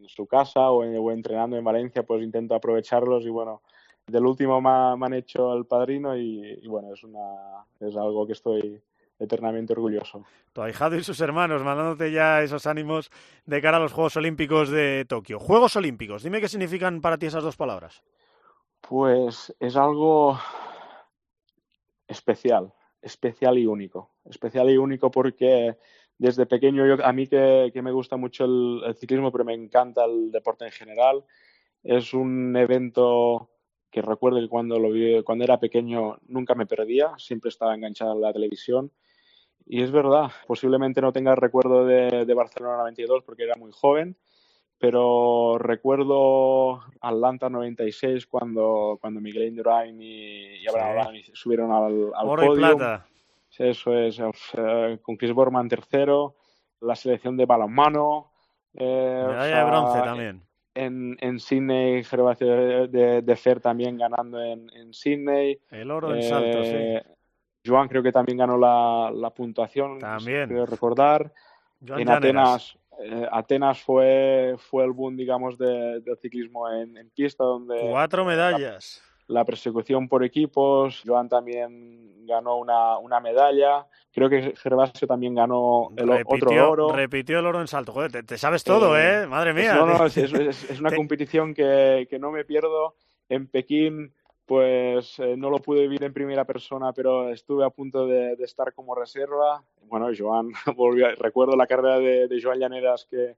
[0.08, 3.62] su casa o, en, entrenando en Valencia, pues intento aprovecharlos y bueno,
[4.06, 8.24] del último me, me han hecho el padrino y, y, bueno, es, una, es algo
[8.24, 8.80] que estoy
[9.18, 10.24] eternamente orgulloso.
[10.52, 13.10] Tu ahijado y sus hermanos mandándote ya esos ánimos
[13.44, 15.38] de cara a los Juegos Olímpicos de Tokio.
[15.38, 18.02] Juegos Olímpicos, dime qué significan para ti esas dos palabras.
[18.80, 20.38] Pues es algo
[22.06, 24.10] especial, especial y único.
[24.24, 25.76] Especial y único porque
[26.18, 29.54] desde pequeño yo, a mí que, que me gusta mucho el, el, ciclismo, pero me
[29.54, 31.24] encanta el deporte en general.
[31.82, 33.50] Es un evento
[33.90, 38.12] que recuerdo que cuando lo vi, cuando era pequeño nunca me perdía, siempre estaba enganchado
[38.12, 38.92] en la televisión.
[39.66, 43.72] Y es verdad, posiblemente no tenga el recuerdo de, de Barcelona 92 porque era muy
[43.72, 44.16] joven,
[44.78, 51.32] pero recuerdo Atlanta 96 cuando, cuando Miguel Indurain y, y Abraham sí.
[51.34, 52.54] subieron al, al Oro podio.
[52.54, 53.06] y plata.
[53.58, 56.36] Eso es, eh, con Chris Borman tercero,
[56.80, 58.30] la selección de balonmano.
[58.74, 60.42] Eh, Medalla o sea, de bronce también.
[60.74, 65.58] En, en Sydney, Gervasio de, de, de, Fer también ganando en, en Sydney.
[65.70, 67.15] El oro en eh, salto, sí.
[67.66, 70.48] Joan creo que también ganó la, la puntuación, también.
[70.48, 71.32] creo recordar.
[71.86, 77.10] Joan en Atenas, eh, Atenas fue, fue el boom, digamos, de, del ciclismo en, en,
[77.10, 77.78] pista, donde...
[77.90, 79.02] Cuatro medallas.
[79.26, 83.86] La, la, persecución por equipos, Joan también ganó una, una medalla.
[84.12, 86.92] Creo que Gervasio también ganó el repitió, otro oro.
[86.92, 87.92] Repitió el oro en salto.
[87.92, 89.22] Joder, te, te sabes todo, ¿eh?
[89.22, 89.26] ¿eh?
[89.26, 89.74] Madre mía.
[89.74, 92.96] No, no, es, es, es una competición que, que no me pierdo.
[93.28, 94.14] En Pekín
[94.46, 98.44] pues eh, no lo pude vivir en primera persona, pero estuve a punto de, de
[98.44, 99.62] estar como reserva.
[99.82, 103.36] Bueno, Joan, volvió, recuerdo la carrera de, de, Joan Llaneras que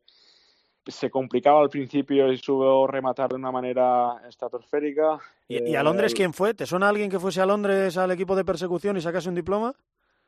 [0.87, 5.19] se complicaba al principio y supo rematar de una manera estratosférica.
[5.49, 6.55] ¿Y, eh, ¿Y, a Londres quién fue?
[6.55, 9.75] ¿Te suena alguien que fuese a Londres al equipo de persecución y sacase un diploma?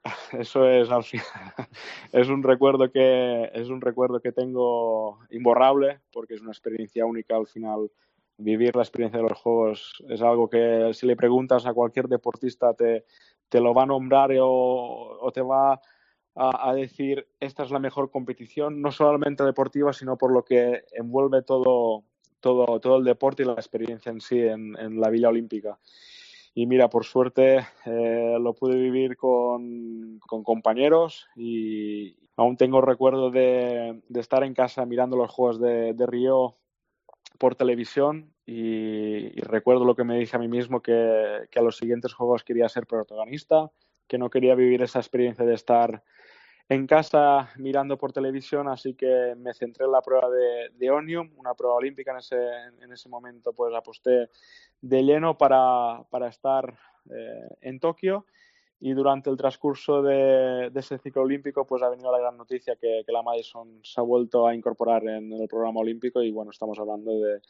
[0.33, 1.27] Eso es al final,
[2.13, 7.37] es un recuerdo que es un recuerdo que tengo imborrable porque es una experiencia única
[7.37, 7.91] al final
[8.41, 12.75] vivir la experiencia de los juegos es algo que si le preguntas a cualquier deportista
[12.75, 13.05] te,
[13.49, 15.81] te lo va a nombrar o, o te va
[16.35, 21.43] a, decir esta es la mejor competición, no solamente deportiva, sino por lo que envuelve
[21.43, 22.05] todo,
[22.41, 25.79] todo, todo el deporte y la experiencia en sí en, en la Villa Olímpica.
[26.55, 33.31] Y mira, por suerte eh, lo pude vivir con, con compañeros y aún tengo recuerdo
[33.31, 36.57] de, de, estar en casa mirando los Juegos de, de Río
[37.39, 41.77] por televisión y, recuerdo lo que me dije a mí mismo que, que, a los
[41.77, 43.71] siguientes juegos quería ser protagonista,
[44.07, 46.03] que no quería vivir esa experiencia de estar
[46.69, 51.33] en casa mirando por televisión, así que me centré en la prueba de, de Onium,
[51.37, 52.37] una prueba olímpica en ese,
[52.81, 54.31] en ese momento, pues aposté
[54.81, 56.79] de lleno para, para estar
[57.11, 58.25] eh, en Tokio
[58.81, 63.05] y durante el transcurso de, ese ciclo olímpico pues ha venido la gran noticia que,
[63.09, 67.21] la Madison se ha vuelto a incorporar en el programa olímpico y bueno, estamos hablando
[67.21, 67.41] de,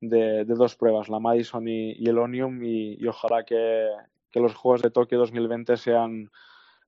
[0.00, 3.88] de, dos pruebas, la Madison y, el Onium y, ojalá que,
[4.34, 6.30] los Juegos de Tokio 2020 sean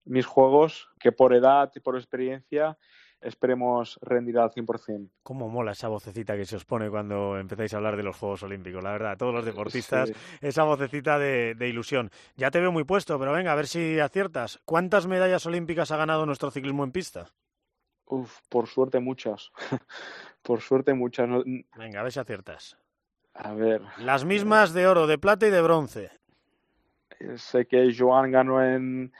[0.04, 2.76] mis juegos, que por edad y por experiencia
[3.20, 5.10] esperemos rendir al 100%.
[5.22, 8.42] Cómo mola esa vocecita que se os pone cuando empezáis a hablar de los Juegos
[8.42, 10.14] Olímpicos, la verdad, todos los deportistas, sí.
[10.40, 12.10] esa vocecita de, de, ilusión.
[12.36, 14.60] Ya te veo muy puesto, pero venga, a ver si aciertas.
[14.64, 17.26] ¿Cuántas medallas olímpicas ha ganado nuestro ciclismo en pista?
[18.06, 19.50] Uf, por suerte muchas.
[20.42, 21.28] por suerte muchas.
[21.76, 22.78] Venga, a ver si aciertas.
[23.34, 23.82] A ver.
[23.98, 26.10] Las mismas de oro, de plata y de bronce.
[27.18, 29.12] Eh, sé que Joan ganó en,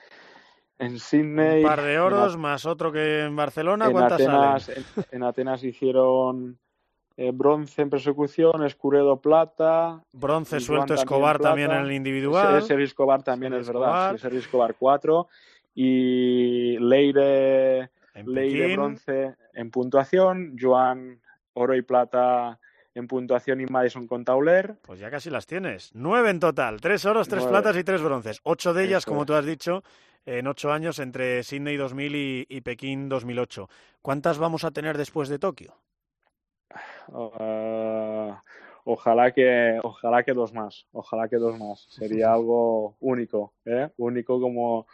[0.78, 1.62] en Sydney.
[1.62, 3.86] Un par de oros, más otro que en Barcelona.
[3.86, 4.84] En ¿Cuántas Atenas, salen?
[4.96, 6.58] en, en Atenas hicieron
[7.16, 10.02] eh, bronce en persecución, Escuredo plata.
[10.12, 12.62] Bronce suelto Escobar también, en el individual.
[12.62, 13.84] Sergio Escobar también es verdad.
[14.14, 14.18] Escobar.
[14.18, 15.28] Sergio Escobar 4.
[15.74, 17.90] Y Leire,
[18.74, 20.56] bronce en puntuación.
[20.60, 21.20] Joan
[21.54, 22.58] oro y plata
[22.94, 24.76] en puntuación y Madison con Tauler.
[24.82, 25.90] Pues ya casi las tienes.
[25.94, 26.80] Nueve en total.
[26.80, 27.60] Tres oros, tres Nueve.
[27.60, 28.40] platas y tres bronces.
[28.42, 29.82] Ocho de ellas, Eso como tú has dicho,
[30.26, 33.68] en ocho años entre Sydney 2000 y, y Pekín 2008.
[34.02, 35.74] ¿Cuántas vamos a tener después de Tokio?
[37.12, 38.42] Ah,
[38.84, 43.90] ojalá que ojalá que dos más ojalá que dos más sería algo único ¿eh?
[43.96, 44.86] único como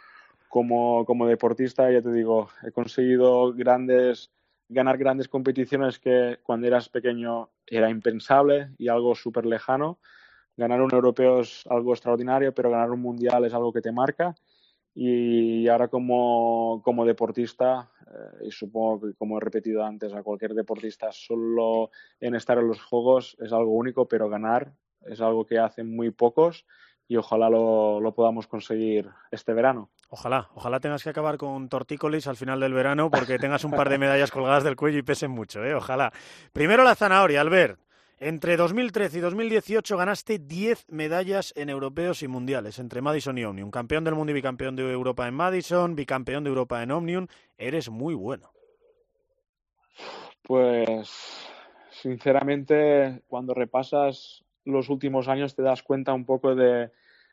[0.49, 4.31] como como deportista ya te digo he conseguido grandes
[4.69, 9.99] ganar grandes competiciones que cuando eras pequeño era impensable y algo súper lejano
[10.55, 14.35] ganar un europeo es algo extraordinario pero ganar un mundial es algo que te marca
[14.95, 20.53] y ahora como, como deportista, eh, y supongo que como he repetido antes, a cualquier
[20.53, 24.73] deportista solo en estar en los juegos es algo único, pero ganar
[25.05, 26.65] es algo que hacen muy pocos
[27.07, 29.89] y ojalá lo, lo podamos conseguir este verano.
[30.09, 33.89] Ojalá, ojalá tengas que acabar con tortícolis al final del verano porque tengas un par
[33.89, 35.73] de medallas colgadas del cuello y pesen mucho, ¿eh?
[35.73, 36.13] Ojalá.
[36.53, 37.82] Primero la zanahoria, Albert.
[38.25, 43.69] Entre 2013 y 2018 ganaste 10 medallas en europeos y mundiales, entre Madison y Omnium.
[43.69, 47.27] Campeón del mundo y bicampeón de Europa en Madison, bicampeón de Europa en Omnium.
[47.57, 48.53] Eres muy bueno.
[50.41, 51.49] Pues
[51.91, 56.91] sinceramente, cuando repasas los últimos años te das cuenta un poco de,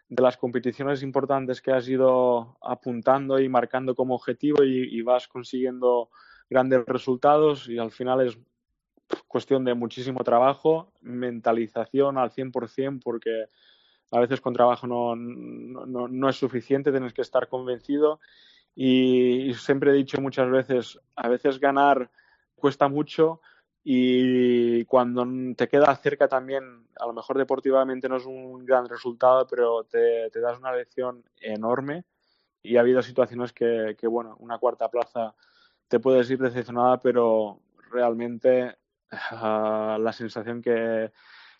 [0.09, 6.11] las competiciones importantes que has ido apuntando y marcando como objetivo y, y vas consiguiendo
[6.49, 8.37] grandes resultados y al final es
[9.29, 13.47] cuestión de muchísimo trabajo, mentalización al 100% porque
[14.11, 18.21] a veces con trabajo no, no, no es suficiente, tienes que estar convencido.
[18.75, 22.11] Y, y, siempre he dicho muchas veces, a veces ganar
[22.55, 23.41] cuesta mucho
[23.83, 29.47] y cuando te queda cerca también, a lo mejor deportivamente no es un gran resultado,
[29.47, 32.05] pero te, te das una lección enorme.
[32.63, 35.35] Y ha habido situaciones que, que, bueno, una cuarta plaza
[35.89, 38.77] te puedes ir decepcionada, pero realmente
[39.13, 41.11] uh, la sensación que,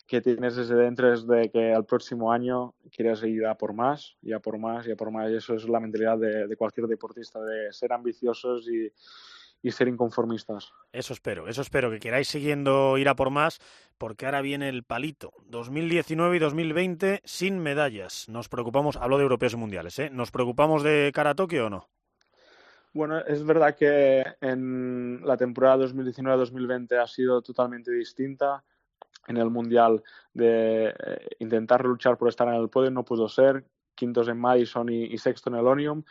[0.07, 4.15] que, tienes desde dentro es de que al próximo año quieres ir a por más,
[4.21, 5.29] y a por más, y a por más.
[5.31, 8.91] Y eso es la mentalidad de, de cualquier deportista, de ser ambiciosos y,
[9.61, 10.73] y, ser inconformistas.
[10.91, 13.59] Eso espero, eso espero, que queráis siguiendo ir a por más,
[13.97, 15.33] porque ahora viene el palito.
[15.45, 18.27] 2019 y 2020 sin medallas.
[18.29, 20.09] Nos preocupamos, hablo de europeos y mundiales, ¿eh?
[20.09, 21.87] ¿Nos preocupamos de cara a Tokio o no?
[22.93, 28.63] Bueno, es verdad que en la temporada 2019-2020 ha sido totalmente distinta.
[29.27, 33.63] En el Mundial de eh, intentar luchar por estar en el podio no pudo ser.
[33.95, 36.03] Quintos en Madison y, sexto en el Onium.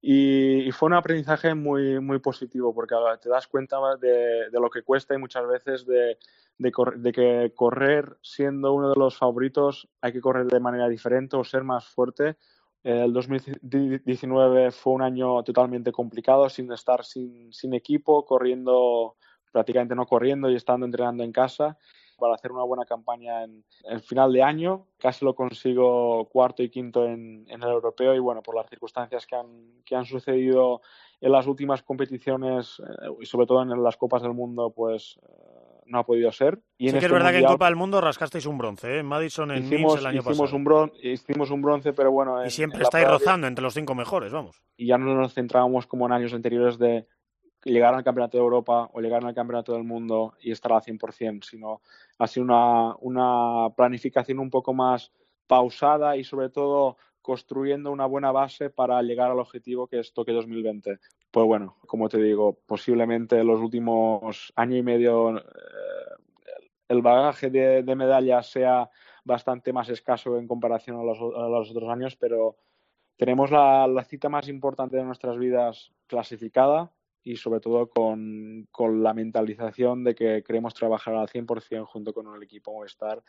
[0.00, 4.68] Y, y, fue un aprendizaje muy, muy positivo porque te das cuenta de, de lo
[4.68, 6.18] que cuesta y muchas veces de,
[6.58, 11.36] de, de, que correr siendo uno de los favoritos hay que correr de manera diferente
[11.36, 12.36] o ser más fuerte
[12.84, 19.16] el 2019 fue un año totalmente complicado, sin estar sin, equipo, corriendo,
[19.52, 21.78] prácticamente no corriendo y estando entrenando en casa
[22.18, 24.86] para hacer una buena campaña en el final de año.
[24.98, 29.26] Casi lo consigo cuarto y quinto en, en el europeo y bueno, por las circunstancias
[29.26, 30.82] que han, que han sucedido
[31.22, 35.61] en las últimas competiciones eh, y sobre todo en las Copas del Mundo, pues eh,
[35.86, 36.60] no ha podido ser.
[36.78, 38.58] Y sí en que este es verdad mundial, que en Copa del Mundo rascasteis un
[38.58, 38.98] bronce, ¿eh?
[39.00, 40.56] en Madison en hicimos, el año hicimos pasado.
[40.56, 42.40] Un bron hicimos un bronce, pero bueno...
[42.40, 44.62] En, y siempre estáis rozando entre los cinco mejores, vamos.
[44.76, 47.06] Y ya no nos centrábamos como en años anteriores de
[47.64, 51.44] llegar al Campeonato de Europa o llegar al Campeonato del Mundo y estar al 100%,
[51.44, 51.80] sino
[52.18, 55.12] ha sido una, una planificación un poco más
[55.46, 60.34] pausada y sobre todo construyendo una buena base para llegar al objetivo que es Tokio
[60.34, 60.98] 2020.
[61.32, 65.42] Pues bueno, como te digo, posiblemente los últimos año y medio eh,
[66.88, 68.90] el bagaje de, medallas sea
[69.24, 72.56] bastante más escaso en comparación a los, a los otros años, pero
[73.16, 76.92] tenemos la, cita más importante de nuestras vidas clasificada
[77.24, 82.26] y sobre todo con, con la mentalización de que queremos trabajar al 100% junto con
[82.36, 83.22] el equipo Movistar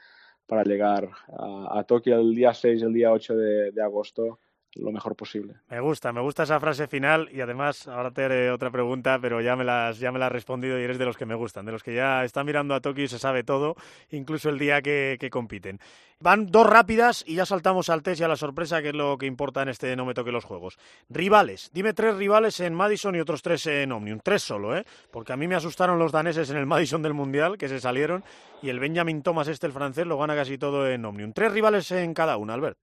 [0.45, 4.39] para llegar a, Tokio el día 6 el día 8 de, de agosto
[4.75, 5.55] lo mejor posible.
[5.69, 9.41] Me gusta, me gusta esa frase final y además ahora te haré otra pregunta, pero
[9.41, 11.65] ya me las ya me la has respondido y eres de los que me gustan,
[11.65, 13.75] de los que ya están mirando a Tokio y se sabe todo,
[14.09, 15.79] incluso el día que, compiten.
[16.19, 19.17] Van dos rápidas y ya saltamos al test y a la sorpresa, que es lo
[19.17, 20.77] que importa en este No me toque los juegos.
[21.09, 24.85] Rivales, dime tres rivales en Madison y otros tres en Omnium, tres solo, ¿eh?
[25.11, 28.23] Porque a mí me asustaron los daneses en el Madison del Mundial, que se salieron,
[28.61, 31.33] y el Benjamin Thomas este, el francés, lo gana casi todo en Omnium.
[31.33, 32.77] Tres rivales en cada una, Albert.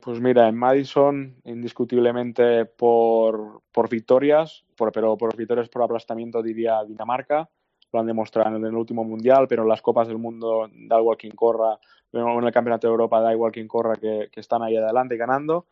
[0.00, 6.84] Pues mira, en Madison, indiscutiblemente por, por victorias, por, pero por victorias por aplastamiento diría
[6.84, 7.48] Dinamarca,
[7.92, 11.16] lo han demostrado en el último mundial, pero en las Copas del Mundo da igual
[11.16, 11.78] quien corra,
[12.12, 15.66] en el Campeonato de Europa da igual quien corra, que, que están ahí adelante ganando.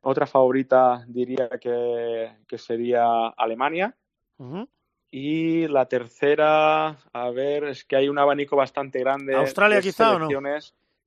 [0.00, 3.94] Otra favorita diría que, que sería Alemania.
[4.38, 4.68] Uh -huh.
[5.10, 9.34] Y la tercera, a ver, es que hay un abanico bastante grande.
[9.34, 10.28] ¿Australia de quizá o no?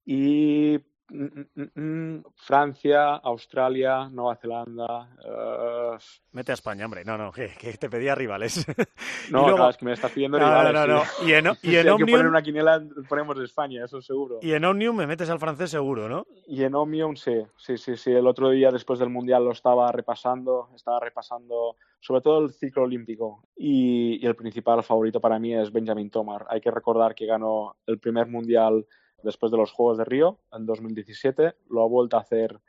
[0.03, 0.79] Y
[2.35, 5.09] Francia, Australia, Nueva Zelanda.
[5.23, 5.97] Uh...
[6.31, 7.03] Mete a España, hombre.
[7.03, 8.65] No, no, que, que te pedía rivales.
[9.29, 9.57] No, luego...
[9.57, 10.73] claro, es que me estás pidiendo no, rivales.
[10.73, 11.27] No, no, no.
[11.27, 12.05] Y en, y si en hay Omnium...
[12.05, 14.39] que poner una quiniela, ponemos España, eso seguro.
[14.41, 16.25] Y en Omnium me metes al francés seguro, ¿no?
[16.47, 18.11] Y en Omnium sí, sí, sí, sí.
[18.11, 20.69] El otro día, después del Mundial, lo estaba repasando.
[20.75, 23.43] Estaba repasando sobre todo el ciclo olímpico.
[23.55, 26.45] Y, y el principal favorito para mí es Benjamin Tomar.
[26.49, 28.85] Hay que recordar que ganó el primer Mundial
[29.23, 31.55] después de los Juegos de Río en 2017.
[31.69, 32.59] Lo ha vuelto a hacer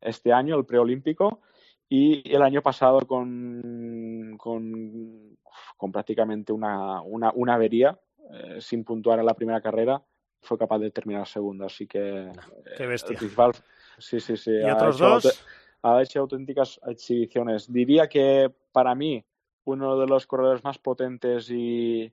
[0.00, 1.40] este año, el preolímpico.
[1.88, 5.38] Y el año pasado, con, con,
[5.76, 7.98] con prácticamente una, una, una avería,
[8.32, 10.02] eh, sin puntuar en la primera carrera,
[10.40, 11.64] fue capaz de terminar segundo.
[11.64, 12.32] Así que.
[12.76, 13.12] Qué bestia.
[13.12, 13.52] El principal,
[13.98, 14.50] sí, sí, sí.
[14.50, 15.46] ¿Y otros dos?
[15.82, 17.72] Ha hecho auténticas exhibiciones.
[17.72, 19.24] Diría que para mí,
[19.64, 22.12] uno de los corredores más potentes y,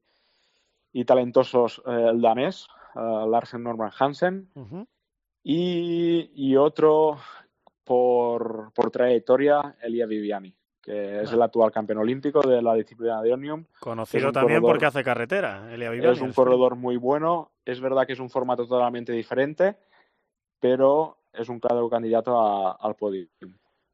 [0.91, 4.49] y talentosos, eh, el danés, uh, Larsen Norman Hansen.
[4.55, 4.87] Uh -huh.
[5.43, 7.17] y, y, otro
[7.83, 13.33] por, por, trayectoria, Elia Viviani, que es el actual campeón olímpico de la disciplina de
[13.33, 13.65] Omnium.
[13.79, 16.15] Conocido también corredor, porque hace carretera, Elia Viviani.
[16.15, 17.51] Es un corredor muy bueno.
[17.65, 19.77] Es verdad que es un formato totalmente diferente,
[20.59, 23.27] pero es un claro candidato a, al podio.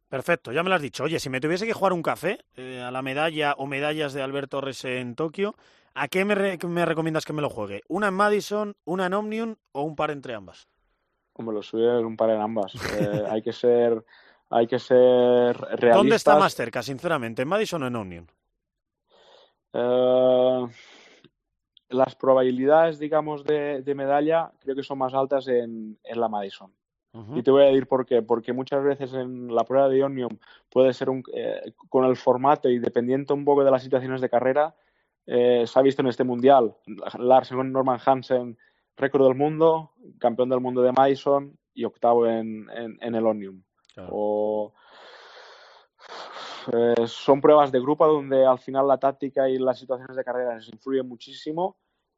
[0.09, 1.03] Perfecto, ya me lo has dicho.
[1.03, 4.23] Oye, si me tuviese que jugar un café eh, a la medalla o medallas de
[4.23, 5.55] Albert Torres en Tokio,
[5.99, 7.81] ¿a qué me, re me, recomiendas que me lo juegue?
[7.89, 10.69] ¿Una en Madison, una en Omnium o un par entre ambas?
[11.33, 12.73] Como lo suyo es un par en ambas.
[12.75, 14.03] eh, hay que ser
[14.49, 15.95] hay que ser realistas.
[15.95, 18.25] ¿Dónde está más cerca, sinceramente, en Madison o en Omnium?
[19.73, 20.67] Uh,
[21.89, 26.73] las probabilidades, digamos, de, de, medalla creo que son más altas en, en la Madison.
[27.13, 27.39] Uh -huh.
[27.39, 28.23] Y te voy a decir por qué.
[28.23, 30.37] Porque muchas veces en la prueba de Omnium
[30.71, 34.29] puede ser un, eh, con el formato y dependiendo un poco de las situaciones de
[34.29, 34.73] carrera,
[35.31, 36.75] eh, se ha visto en este mundial.
[37.19, 38.57] Larsen Norman Hansen,
[38.97, 43.61] récord del mundo, campeón del mundo de Madison y octavo en, en, en el Omnium.
[43.93, 44.09] Claro.
[44.11, 44.73] O,
[46.71, 50.59] eh, son pruebas de grupo donde al final la táctica y las situaciones de carrera
[50.59, 51.77] se influyen muchísimo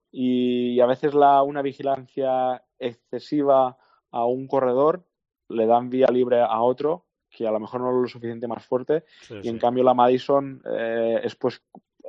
[0.10, 3.78] y a veces la, una vigilancia excesiva
[4.10, 5.06] a un corredor
[5.50, 8.66] le dan vía libre a otro que a lo mejor no es lo suficiente más
[8.66, 9.50] fuerte sí, y sí.
[9.50, 11.62] en cambio la Madison eh, es pues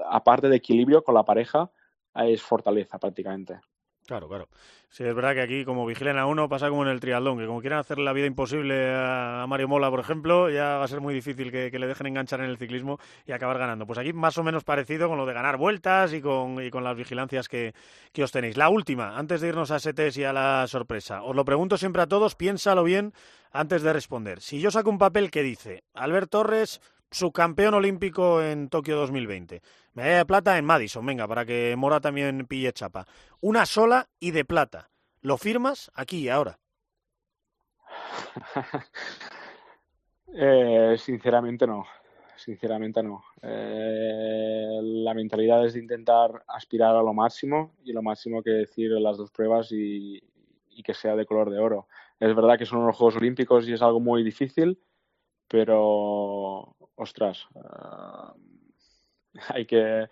[0.09, 1.71] aparte de equilibrio con la pareja
[2.15, 3.61] es fortaleza prácticamente.
[4.07, 4.49] Claro, claro.
[4.89, 7.47] Sí, es verdad que aquí, como vigilen a uno, pasa como en el triatlón, que
[7.47, 11.01] como quieran hacerle la vida imposible a Mario Mola, por ejemplo, ya va a ser
[11.01, 13.87] muy difícil que, le dejen enganchar en el ciclismo y acabar ganando.
[13.87, 16.85] Pues aquí más o menos parecido con lo de ganar vueltas y con, y con
[16.85, 17.75] las vigilancias que,
[18.13, 18.57] que os tenéis.
[18.57, 21.23] La última, antes de irnos a ese test y a la sorpresa.
[21.23, 23.15] Os lo pregunto siempre a todos, piénsalo bien
[23.51, 24.41] antes de responder.
[24.41, 26.81] Si yo saco un papel que dice, Albert Torres,
[27.13, 29.63] subcampeón olímpico en Tokio 2020.
[29.95, 33.07] Medalla de plata en Madison, venga, para que Mora también pille chapa.
[33.41, 34.91] Una sola y de plata.
[35.21, 36.59] ¿Lo firmas aquí y ahora?
[40.35, 41.85] eh, sinceramente no.
[42.37, 43.23] Sinceramente no.
[43.43, 48.91] Eh, la mentalidad es de intentar aspirar a lo máximo y lo máximo que decir
[48.93, 50.21] las dos pruebas y,
[50.71, 51.87] y que sea de color de oro.
[52.19, 54.81] Es verdad que son los Juegos Olímpicos y es algo muy difícil,
[55.47, 58.33] pero ostras, uh,
[59.49, 60.09] hay que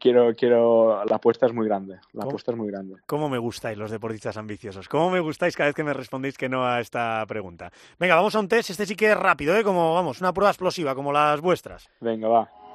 [0.00, 2.28] quiero quiero la apuesta es muy grande la ¿Cómo?
[2.30, 2.96] apuesta es muy grande.
[3.06, 6.48] Cómo me gustáis los deportistas ambiciosos cómo me gustáis cada vez que me respondéis que
[6.48, 9.62] no a esta pregunta venga vamos a un test este sí que es rápido eh
[9.62, 11.90] como vamos una prueba explosiva como las vuestras.
[12.00, 12.65] Venga va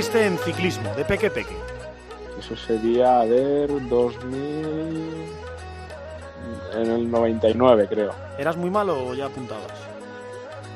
[0.00, 1.54] competiste en ciclismo, de peque peque.
[2.38, 5.04] Eso sería, a ver, 2000...
[6.72, 8.14] En el 99, creo.
[8.38, 9.66] ¿Eras muy malo o ya apuntabas?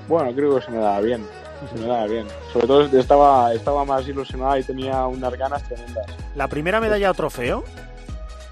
[0.08, 1.24] Bueno, creo que se me daba bien.
[1.72, 2.26] Se me daba bien.
[2.52, 6.06] Sobre todo estaba, estaba más ilusionada y tenía unas ganas tremendas.
[6.34, 7.64] ¿La primera medalla o trofeo?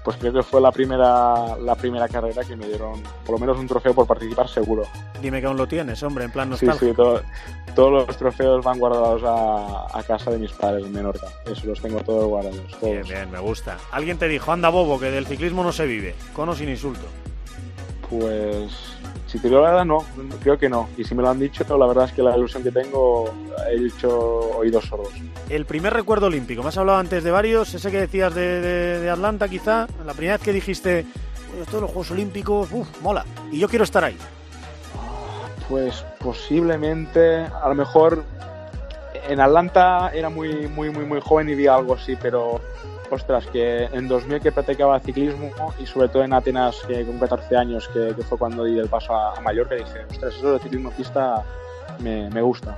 [0.03, 3.57] Pues creo que fue la primera, la primera carrera que me dieron por lo menos
[3.57, 4.83] un trofeo por participar seguro.
[5.21, 6.89] Dime que aún lo tienes, hombre, en plan Sí, nostalgia.
[6.89, 7.21] sí, todo-
[7.73, 11.25] todos los trofeos van guardados a, a casa de mis padres en Menorca.
[11.45, 12.59] Eso los tengo todos guardados.
[12.81, 13.77] Bien, bien, me gusta.
[13.91, 16.13] Alguien te dijo, anda bobo, que del ciclismo no se vive.
[16.35, 17.05] Con o sin insulto.
[18.09, 18.92] Pues
[19.33, 20.05] si te digo la verdad, no,
[20.41, 20.87] creo que no.
[20.95, 23.25] Y si me lo han dicho, la verdad es que la ilusión que tengo
[23.69, 24.09] he hecho
[24.57, 25.09] oídos sordos.
[25.49, 28.99] El primer recuerdo olímpico, me has hablado antes de varios, ese que decías de, de-
[28.99, 31.05] de Atlanta quizá, la primera vez que dijiste,
[31.51, 34.17] "Oye, esto de los Juegos Olímpicos, uff, mola, y yo quiero estar ahí.
[35.67, 38.23] Pues posiblemente, a lo mejor
[39.27, 42.59] en Atlanta era muy, muy, muy, muy joven y vi algo así, pero
[43.09, 47.55] ostras, que en 2000 que practicaba ciclismo y sobre todo en Atenas que con 14
[47.57, 50.91] años, que, fue cuando di el paso a, a Mallorca, dije, ostras, eso de ciclismo
[50.91, 51.43] pista
[51.99, 52.77] me, me gusta.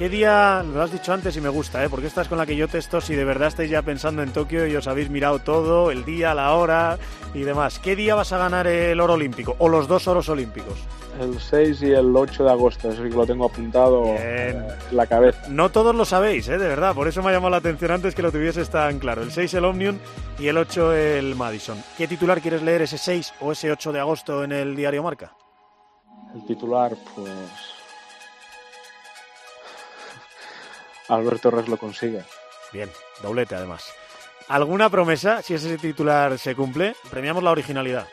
[0.00, 1.90] ¿Qué día, lo has dicho antes y me gusta, ¿eh?
[1.90, 4.32] porque esta es con la que yo testo si de verdad estáis ya pensando en
[4.32, 6.98] Tokio y os habéis mirado todo, el día, la hora
[7.34, 7.78] y demás.
[7.78, 10.78] ¿Qué día vas a ganar el oro olímpico o los dos oros olímpicos?
[11.20, 14.16] El 6 y el 8 de agosto, eso sí que lo tengo apuntado Bien.
[14.22, 15.46] en la cabeza.
[15.50, 16.56] No todos lo sabéis, ¿eh?
[16.56, 19.20] de verdad, por eso me ha llamado la atención antes que lo tuvieses tan claro.
[19.22, 19.98] El 6 el Omnium
[20.38, 21.76] y el 8 el Madison.
[21.98, 25.36] ¿Qué titular quieres leer ese 6 o ese 8 de agosto en el diario Marca?
[26.34, 27.28] El titular, pues...
[31.10, 32.22] Alberto Torres lo consigue.
[32.72, 32.90] Bien,
[33.22, 33.92] doblete además.
[34.48, 36.94] ¿Alguna promesa, si ese titular se cumple?
[37.10, 38.06] Premiamos la originalidad.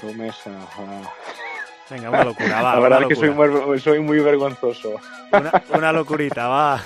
[0.00, 0.50] Promesa.
[0.76, 1.02] ah.
[1.90, 2.74] Venga, una locura, va.
[2.76, 4.94] la verdad es que soy muy, soy muy vergonzoso.
[5.32, 6.80] Una, una locurita, va.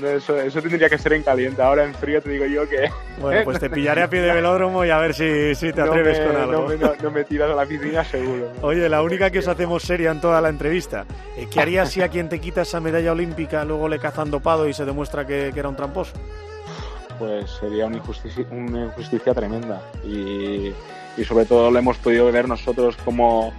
[0.00, 1.60] No, Eso, eso tendría que ser en caliente.
[1.60, 4.82] Ahora en frío te digo yo que Bueno, pues te pillaré a pie de velódromo
[4.84, 6.52] y a ver si, si te no, atreves me, con algo.
[6.52, 8.50] no, me, no- no me tiras a la piscina seguro.
[8.62, 11.04] Oye, la única que os hacemos seria en toda la entrevista.
[11.36, 14.66] eh, ¿Qué harías si a quien te quita esa medalla olímpica luego le cazan dopado
[14.68, 16.12] y se demuestra que, que era un tramposo?
[17.18, 19.82] Pues sería una injusticia, una injusticia tremenda.
[20.02, 20.72] Y,
[21.18, 23.52] y sobre todo lo hemos podido ver nosotros como,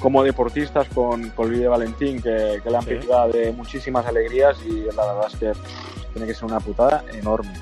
[0.00, 2.94] como deportistas con, con Luis de Valentín, que, que le han Sí.
[2.94, 7.04] privado de muchísimas alegrías y la verdad es que pff, tiene que ser una putada
[7.12, 7.52] enorme.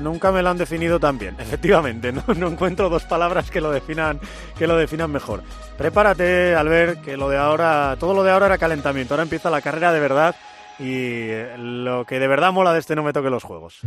[0.00, 2.12] Nunca me lo han definido tan bien, efectivamente.
[2.12, 4.20] No, no encuentro dos palabras que lo definan
[4.58, 5.42] que lo definan mejor.
[5.76, 9.14] Prepárate, Albert, que lo de ahora, todo lo de ahora era calentamiento.
[9.14, 10.34] Ahora empieza la carrera de verdad
[10.78, 13.80] y eh, lo que de verdad mola de este no me toque los juegos.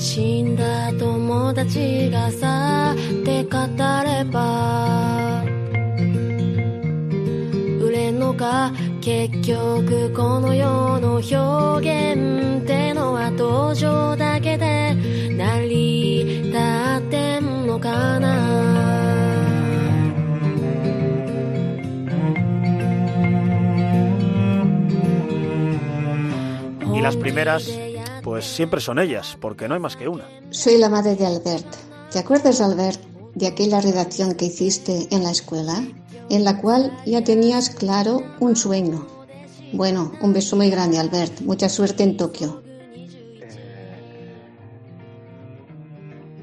[0.00, 3.58] 死んだ友達がさって語
[4.02, 5.44] れば
[7.84, 8.72] 売れんのか？
[9.02, 14.94] 結局この世の表現ってのは登場だけで
[15.36, 18.40] 成り立ってんのかな
[26.90, 27.89] ？Y las primeras,
[28.22, 30.24] pues siempre son ellas, porque no hay más que una.
[30.50, 31.66] Soy la madre de Albert.
[32.10, 33.00] ¿Te acuerdas, Albert,
[33.34, 35.82] de aquella redacción que hiciste en la escuela?
[36.28, 39.06] En la cual ya tenías claro un sueño.
[39.72, 41.40] Bueno, un beso muy grande, Albert.
[41.42, 42.62] Mucha suerte en Tokio.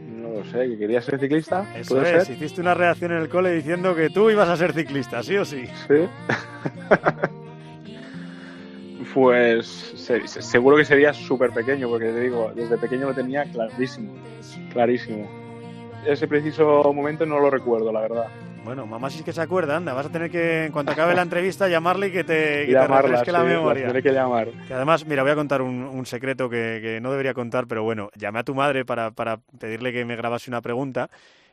[0.10, 1.74] No lo sé, que quería ser ciclista.
[1.76, 2.36] Eso ¿Puede es, ser?
[2.36, 5.46] hiciste una reacción en el cole diciendo que tú ibas a ser ciclista, sí o
[5.46, 5.66] sí.
[5.88, 5.96] Sí.
[9.22, 9.66] pues
[9.96, 14.12] se- se- seguro que sería súper pequeño, porque te digo, desde pequeño lo tenía clarísimo,
[14.72, 15.28] clarísimo.
[16.06, 18.28] Ese preciso momento no lo recuerdo, la verdad.
[18.64, 21.24] Bueno, mamá sí que se acuerda, anda, vas a tener que, en cuanto acabe la
[21.24, 23.84] entrevista, llamarle y que te, que te Llamarla, refresque la sí, la memoria.
[23.86, 24.50] tendré que llamar.
[24.68, 27.82] Que además, mira, voy a contar un, un secreto que, que no debería contar, pero
[27.82, 31.10] bueno, llamé a tu madre para, para pedirle que me grabase una pregunta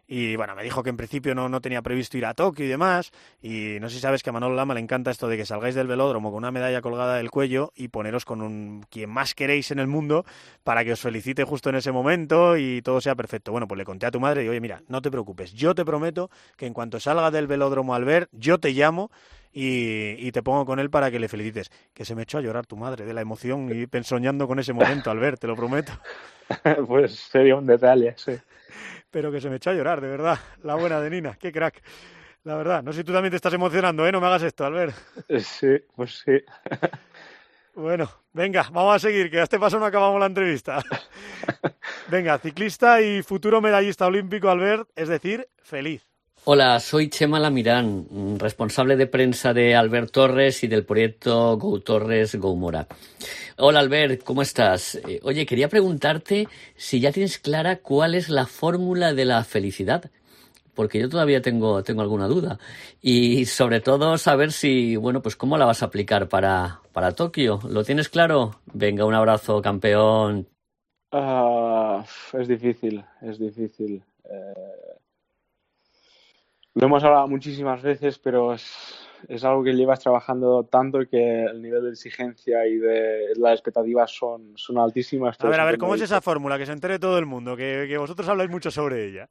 [0.06, 2.68] y bueno, me dijo que en principio no, no tenía previsto ir a Tokio y
[2.68, 3.10] demás
[3.42, 5.74] y no sé si sabes que a Manolo Lama le encanta esto de que salgáis
[5.74, 9.70] del velódromo con una medalla colgada del cuello y poneros con un quien más queréis
[9.70, 10.24] en el mundo
[10.62, 13.52] para que os felicite justo en ese momento y todo sea perfecto.
[13.52, 15.84] Bueno, pues le conté a tu madre y oye, mira, no te preocupes, yo te
[15.84, 19.10] prometo que en cuanto salga del velódromo al ver, yo te llamo
[19.52, 21.70] y, y te pongo con él para que le felicites.
[21.94, 24.72] Que se me echó a llorar tu madre de la emoción y pensoñando con ese
[24.72, 25.92] momento al te lo prometo.
[26.88, 28.32] pues sería un detalle, sí.
[29.14, 30.36] Pero que se me echó a llorar, de verdad.
[30.64, 31.80] La buena de Nina, qué crack.
[32.42, 34.10] La verdad, no sé si tú también te estás emocionando, ¿eh?
[34.10, 34.94] No me hagas esto, Albert.
[35.38, 36.32] Sí, pues sí.
[37.76, 40.80] Bueno, venga, vamos a seguir, que a este paso no acabamos la entrevista.
[42.08, 46.06] Venga, ciclista y futuro medallista olímpico, Albert, es decir, feliz.
[46.46, 52.34] Hola, soy Chema Lamirán, responsable de prensa de Albert Torres y del proyecto Go Torres
[52.34, 52.86] Go Mora.
[53.56, 54.96] Hola Albert, ¿cómo estás?
[54.96, 60.10] Eh, oye, quería preguntarte si ya tienes clara cuál es la fórmula de la felicidad,
[60.74, 62.58] porque yo todavía tengo, tengo alguna duda.
[63.00, 67.60] Y sobre todo saber si, bueno, pues cómo la vas a aplicar para, para Tokio.
[67.66, 68.60] ¿Lo tienes claro?
[68.66, 70.46] Venga, un abrazo, campeón.
[71.10, 74.02] Ah, es difícil, es difícil.
[74.30, 74.93] Eh,
[76.74, 81.62] lo hemos hablado muchísimas veces, pero es, es, algo que llevas trabajando tanto que el
[81.62, 85.36] nivel de exigencia y de las expectativas son, son altísimas.
[85.40, 86.58] A ver, a ver, ¿cómo es esa fórmula?
[86.58, 89.28] Que se entere todo el mundo, que, que vosotros habláis mucho sobre ella.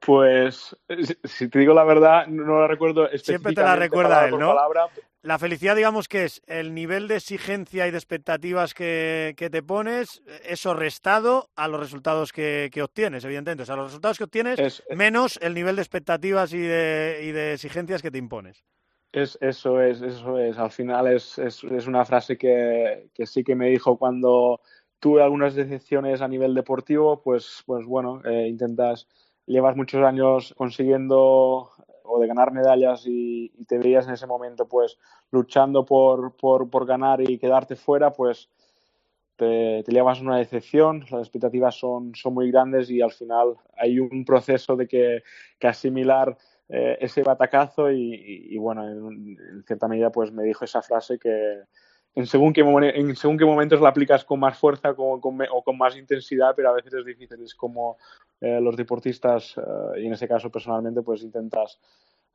[0.00, 0.76] Pues,
[1.24, 4.48] si te digo la verdad, no la recuerdo Siempre te la recuerda él, ¿no?
[4.48, 4.86] Palabra.
[5.24, 9.62] La felicidad, digamos que es el nivel de exigencia y de expectativas que, que te
[9.62, 13.62] pones, eso restado a los resultados que, que, obtienes, evidentemente.
[13.62, 17.32] O sea, los resultados que obtienes es, menos el nivel de expectativas y de, y
[17.32, 18.66] de exigencias que te impones.
[19.12, 20.58] Es, eso es, eso es.
[20.58, 24.60] Al final es, es, es una frase que, que, sí que me dijo cuando
[25.00, 29.08] tuve algunas decepciones a nivel deportivo, pues, pues bueno, eh, intentas
[29.46, 31.70] llevas muchos años consiguiendo
[32.04, 34.98] o de ganar medallas y, y, te veías en ese momento pues
[35.30, 38.50] luchando por, por, ganar y quedarte fuera, pues
[39.36, 43.98] te, te, llevas una decepción, las expectativas son, son muy grandes y al final hay
[43.98, 45.22] un proceso de que,
[45.58, 46.36] que asimilar
[46.68, 50.82] eh, ese batacazo y, y, y bueno, en, en, cierta medida pues me dijo esa
[50.82, 51.62] frase que,
[52.14, 55.62] en según qué, en según qué momentos la aplicas con más fuerza con, con, o
[55.62, 57.42] con más intensidad, pero a veces es difícil.
[57.42, 57.98] Es como
[58.40, 61.78] eh, los deportistas, eh, y en ese caso personalmente, pues intentas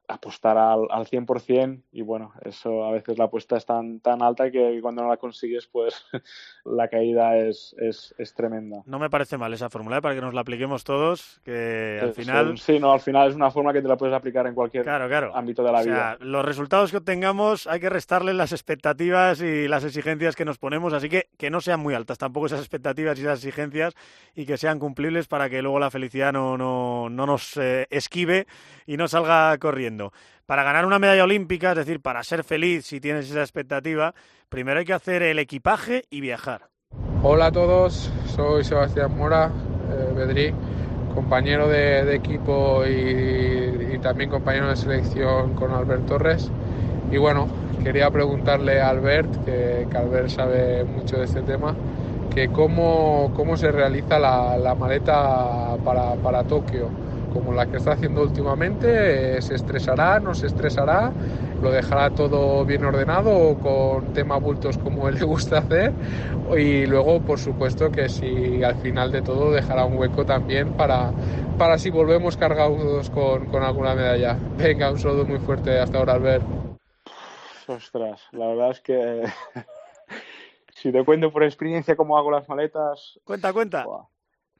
[0.09, 4.49] apostar al, al 100% y bueno, eso a veces la apuesta es tan, tan alta
[4.49, 6.03] que cuando no la consigues pues
[6.65, 8.81] la caída es, es, es tremenda.
[8.85, 10.01] No me parece mal esa fórmula ¿eh?
[10.01, 12.57] para que nos la apliquemos todos, que al final...
[12.57, 15.07] Sí, no, al final es una forma que te la puedes aplicar en cualquier claro,
[15.07, 15.35] claro.
[15.35, 16.17] ámbito de la o vida.
[16.17, 20.57] Sea, los resultados que obtengamos hay que restarle las expectativas y las exigencias que nos
[20.57, 23.93] ponemos, así que que no sean muy altas tampoco esas expectativas y esas exigencias
[24.35, 28.47] y que sean cumplibles para que luego la felicidad no, no, no nos eh, esquive
[28.85, 29.98] y no salga corriendo.
[30.45, 34.13] Para ganar una medalla olímpica, es decir, para ser feliz si tienes esa expectativa,
[34.49, 36.69] primero hay que hacer el equipaje y viajar.
[37.21, 39.51] Hola a todos, soy Sebastián Mora,
[39.91, 40.53] eh,
[41.13, 46.49] compañero de, equipo y, también compañero de selección con Albert Torres.
[47.11, 47.47] Y bueno,
[47.83, 51.75] quería preguntarle a Albert, que, que Albert sabe mucho de este tema,
[52.33, 56.89] que cómo, cómo se realiza la, la maleta para, para Tokio
[57.29, 61.11] como la que está haciendo últimamente, eh, se estresará, no se estresará,
[61.61, 65.93] lo dejará todo bien ordenado con tema bultos como él le gusta hacer
[66.57, 71.11] y luego por supuesto que si al final de todo dejará un hueco también para,
[71.57, 74.37] para si volvemos cargados con, con alguna medalla.
[74.57, 76.43] Venga, un saludo muy fuerte hasta ahora Albert.
[77.67, 79.23] Ostras, la verdad es que
[80.73, 83.19] si te cuento por experiencia cómo hago las maletas...
[83.23, 83.83] Cuenta, cuenta.
[83.85, 84.18] Buah.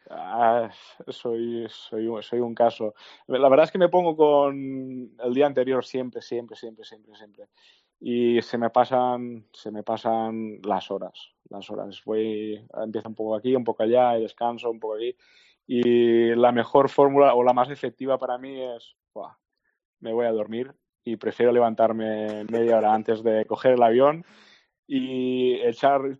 [0.09, 0.69] Ah,
[1.07, 2.95] soy, soy, soy un caso.
[3.27, 7.45] La verdad es que me pongo con el día anterior siempre, siempre, siempre, siempre, siempre.
[7.99, 12.01] Y se me pasan, se me pasan las horas, las horas.
[12.05, 15.15] Voy, empiezo un poco aquí, un poco allá, y descanso un poco aquí.
[15.67, 18.95] Y la mejor fórmula o la más efectiva para mí es,
[19.99, 24.25] me voy a dormir y prefiero levantarme media hora antes de coger el avión
[24.87, 26.17] y echar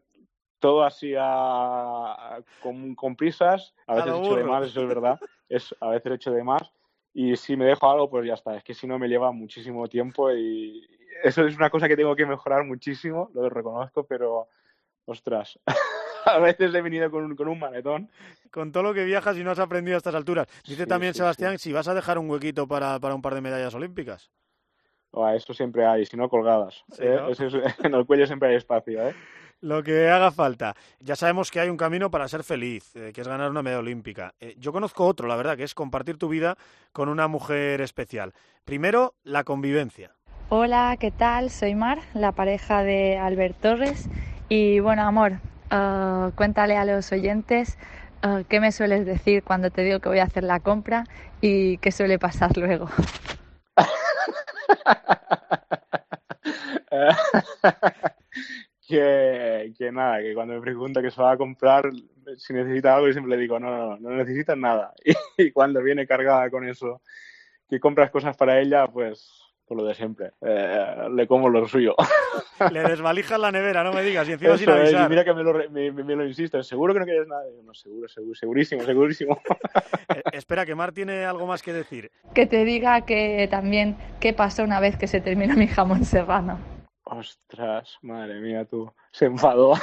[0.60, 5.20] todo así a, a, con, con, prisas, a veces hecho de más, eso es verdad,
[5.49, 6.72] es a veces hecho de más,
[7.14, 9.88] y si me dejo algo, pues ya está, es que si no me lleva muchísimo
[9.88, 10.88] tiempo y
[11.24, 14.47] eso es una cosa que tengo que mejorar muchísimo, lo reconozco, pero
[15.05, 15.60] ostras,
[16.26, 18.10] a veces he venido con un, con un maletón.
[18.51, 20.47] Con todo lo que viajas y no has aprendido a estas alturas.
[20.66, 21.70] Dice sí, también sí, Sebastián, sí.
[21.70, 24.32] si vas a dejar un huequito para, para un par de medallas olímpicas.
[25.12, 26.84] Oh, eso siempre hay, si no colgadas.
[26.99, 27.18] ¿eh?
[27.20, 27.30] ¿no?
[27.30, 27.53] Eso es,
[27.84, 29.16] en el cuello siempre hay espacio, ¿eh?
[29.62, 30.74] Lo que haga falta.
[31.01, 33.80] Ya sabemos que hay un camino para ser feliz, eh, que es ganar una medalla
[33.80, 34.34] olímpica.
[34.39, 36.57] Eh, yo conozco otro, la verdad, que es compartir tu vida
[36.93, 38.34] con una mujer especial.
[38.64, 40.16] Primero, la convivencia.
[40.47, 41.49] Hola, ¿qué tal?
[41.49, 44.07] Soy Mar, la pareja de Albert Torres.
[44.47, 45.34] Y bueno, amor,
[45.72, 47.78] uh, cuéntale a los oyentes
[48.24, 51.03] uh, qué me sueles decir cuando te digo que voy a hacer la compra
[51.41, 52.89] y qué suele pasar luego.
[58.90, 61.90] que, que, nada, que cuando me pregunta que se va a comprar,
[62.38, 64.94] si necesita algo, yo siempre le digo, no, no, no necesitas nada.
[65.38, 67.02] Y, y, cuando viene cargada con eso,
[67.70, 69.32] que compras cosas para ella, pues
[69.68, 70.32] por lo de siempre.
[70.42, 71.96] Eh, le como lo suyo.
[72.72, 75.10] Le desvalijas la nevera, no me digas, y encima sin Eso es, y avisar.
[75.10, 77.44] mira que me lo, me, me- me lo insiste, seguro que no quieres nada.
[77.64, 79.42] No, seguro, seguro, segurísimo, segurísimo.
[80.12, 82.10] Eh, espera, que Mar tiene algo más que decir.
[82.34, 86.58] Que te diga que también qué pasó una vez que se terminó mi jamón serrano.
[87.12, 88.91] Ostras, madre mía, tú.
[89.12, 89.74] Se enfadó.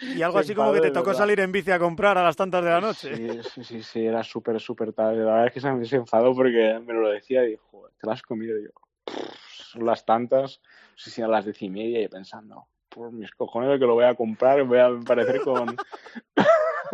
[0.00, 2.64] Y algo así como que te tocó salir en bici a comprar a las tantas
[2.64, 3.16] de la noche.
[3.16, 5.18] Sí, sí, sí, sí, era súper, súper tarde.
[5.18, 8.14] La verdad es que se, enfadó porque me lo decía y dijo, "Joder, te la
[8.14, 8.58] has comido.
[8.58, 8.70] Y yo,
[9.04, 13.12] "Pff, son las tantas, no sé si a las diez y media y pensando, por
[13.12, 15.76] mis cojones que lo voy a comprar, voy a aparecer con,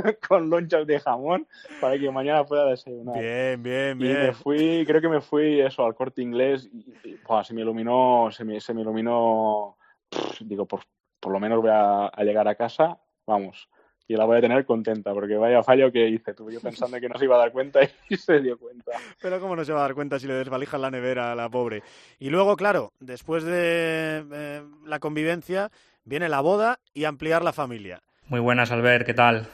[0.29, 1.47] con lonchas de jamón
[1.81, 3.21] para que mañana pueda desayunar.
[3.21, 4.35] Bien, bien, Y me bien.
[4.35, 8.29] fui, creo que me fui eso al corte inglés y, y, buah, se me iluminó,
[8.31, 9.77] se me, se me iluminó,
[10.09, 10.81] pff, digo, por,
[11.19, 13.69] por lo menos voy a, a llegar a casa, vamos,
[14.09, 17.09] y la voy a tener contenta, porque vaya fallo que hice, tú, yo pensando que
[17.09, 17.79] no se iba a dar cuenta
[18.09, 18.91] y se dio cuenta.
[19.23, 21.49] Pero cómo no se va a dar cuenta si le desvalijas la nevera a la
[21.49, 21.83] pobre.
[22.19, 25.71] Y luego, claro, después de eh, la convivencia,
[26.05, 28.03] viene la boda y ampliar la familia.
[28.27, 29.47] Muy buenas, Albert, ¿qué tal?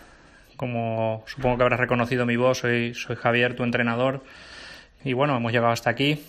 [0.56, 4.24] Como supongo que habrás reconocido mi voz, soy, soy Javier, tu entrenador.
[5.04, 6.20] Y bueno, hemos llegado hasta aquí.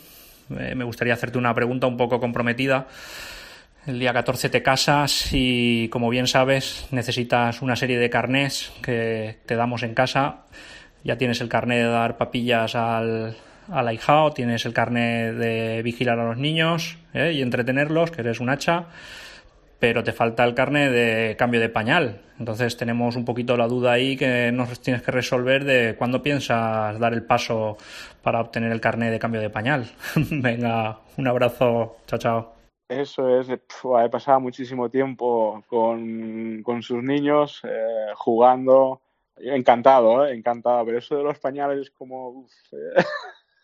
[0.58, 2.88] Eh, me gustaría hacerte una pregunta un poco comprometida.
[3.86, 9.38] El día 14 te casas y, como bien sabes, necesitas una serie de carnés que
[9.46, 10.44] te damos en casa.
[11.04, 13.38] Ya tienes el carné de dar papillas al,
[13.72, 17.32] al ahijao, tienes el carné de vigilar a los niños ¿eh?
[17.34, 18.88] y entretenerlos, que eres un hacha
[19.80, 22.22] pero te falta el carne de cambio de pañal.
[22.40, 27.00] Entonces tenemos un poquito la duda ahí que nos tienes que resolver de cuándo piensas
[27.00, 27.78] dar el paso
[28.22, 29.86] para obtener el carnet de cambio de pañal.
[30.16, 32.54] Venga, un abrazo, chao, chao.
[32.90, 39.02] Eso es, pf, he pasado muchísimo tiempo con, con sus niños, eh, jugando,
[39.36, 40.34] encantado, ¿eh?
[40.34, 43.04] encantado, pero eso de los pañales es como, eh,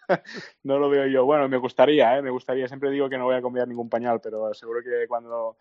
[0.64, 1.24] no lo veo yo.
[1.24, 2.22] Bueno, me gustaría, ¿eh?
[2.22, 5.56] me gustaría, siempre digo que no voy a cambiar ningún pañal, pero seguro que cuando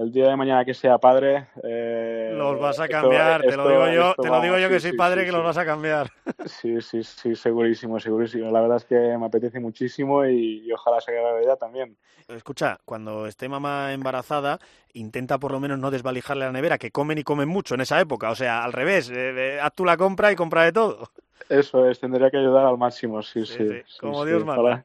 [0.00, 1.48] el día de mañana que sea padre...
[1.62, 4.58] eh, Los vas a esto- cambiar, te lo esto- digo yo, esto te lo digo
[4.58, 5.36] yo que sí, soy padre sí, que sí.
[5.36, 6.10] los vas a cambiar.
[6.46, 8.50] Sí, sí, sí, segurísimo, segurísimo.
[8.50, 11.96] La verdad es que me apetece muchísimo y, y ojalá se realidad también.
[12.28, 14.58] Escucha, cuando esté mamá embarazada,
[14.92, 18.00] intenta por lo menos no desvalijarle la nevera, que comen y comen mucho en esa
[18.00, 18.30] época.
[18.30, 21.10] O sea, al revés, eh, haz tú la compra y compra de todo.
[21.48, 23.66] Eso es, tendría que ayudar al máximo, sí, Sí,
[24.00, 24.84] como Dios manda.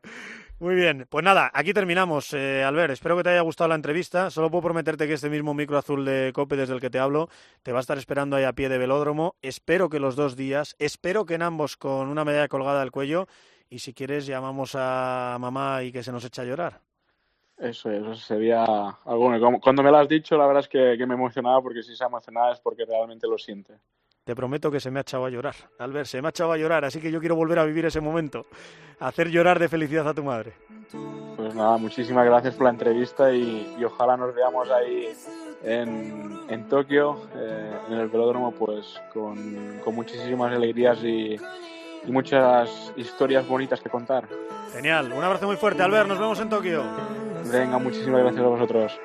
[0.63, 2.93] Muy bien, pues nada, aquí terminamos, eh, Albert.
[2.93, 4.29] Espero que te haya gustado la entrevista.
[4.29, 7.27] Solo puedo prometerte que este mismo micro azul de Cope desde el que te hablo
[7.63, 9.35] te va a estar esperando ahí a pie de velódromo.
[9.41, 13.27] Espero que los dos días, espero que en ambos con una medalla colgada al cuello.
[13.69, 16.79] Y si quieres, llamamos a mamá y que se nos eche a llorar.
[17.57, 21.15] Eso es, eso sería algo Cuando me lo has dicho, la verdad es que, me
[21.15, 23.73] emocionaba porque si se ha emocionado es porque realmente lo siente.
[24.23, 25.55] Te prometo que se me ha echado a llorar.
[25.79, 27.99] Albert, se me ha echado a llorar, así que yo quiero volver a vivir ese
[27.99, 28.45] momento.
[28.99, 30.53] Hacer llorar de felicidad a tu madre.
[31.35, 35.13] Pues nada, muchísimas gracias por la entrevista y, y ojalá nos veamos ahí
[35.63, 41.35] en, en Tokio, eh, en el velódromo, pues con, con muchísimas alegrías y,
[42.05, 44.25] y muchas historias bonitas que contar.
[44.71, 46.07] Genial, un abrazo muy fuerte, Albert.
[46.07, 46.81] Nos vemos en Tokio.
[47.51, 48.99] Venga, muchísimas gracias a vosotros.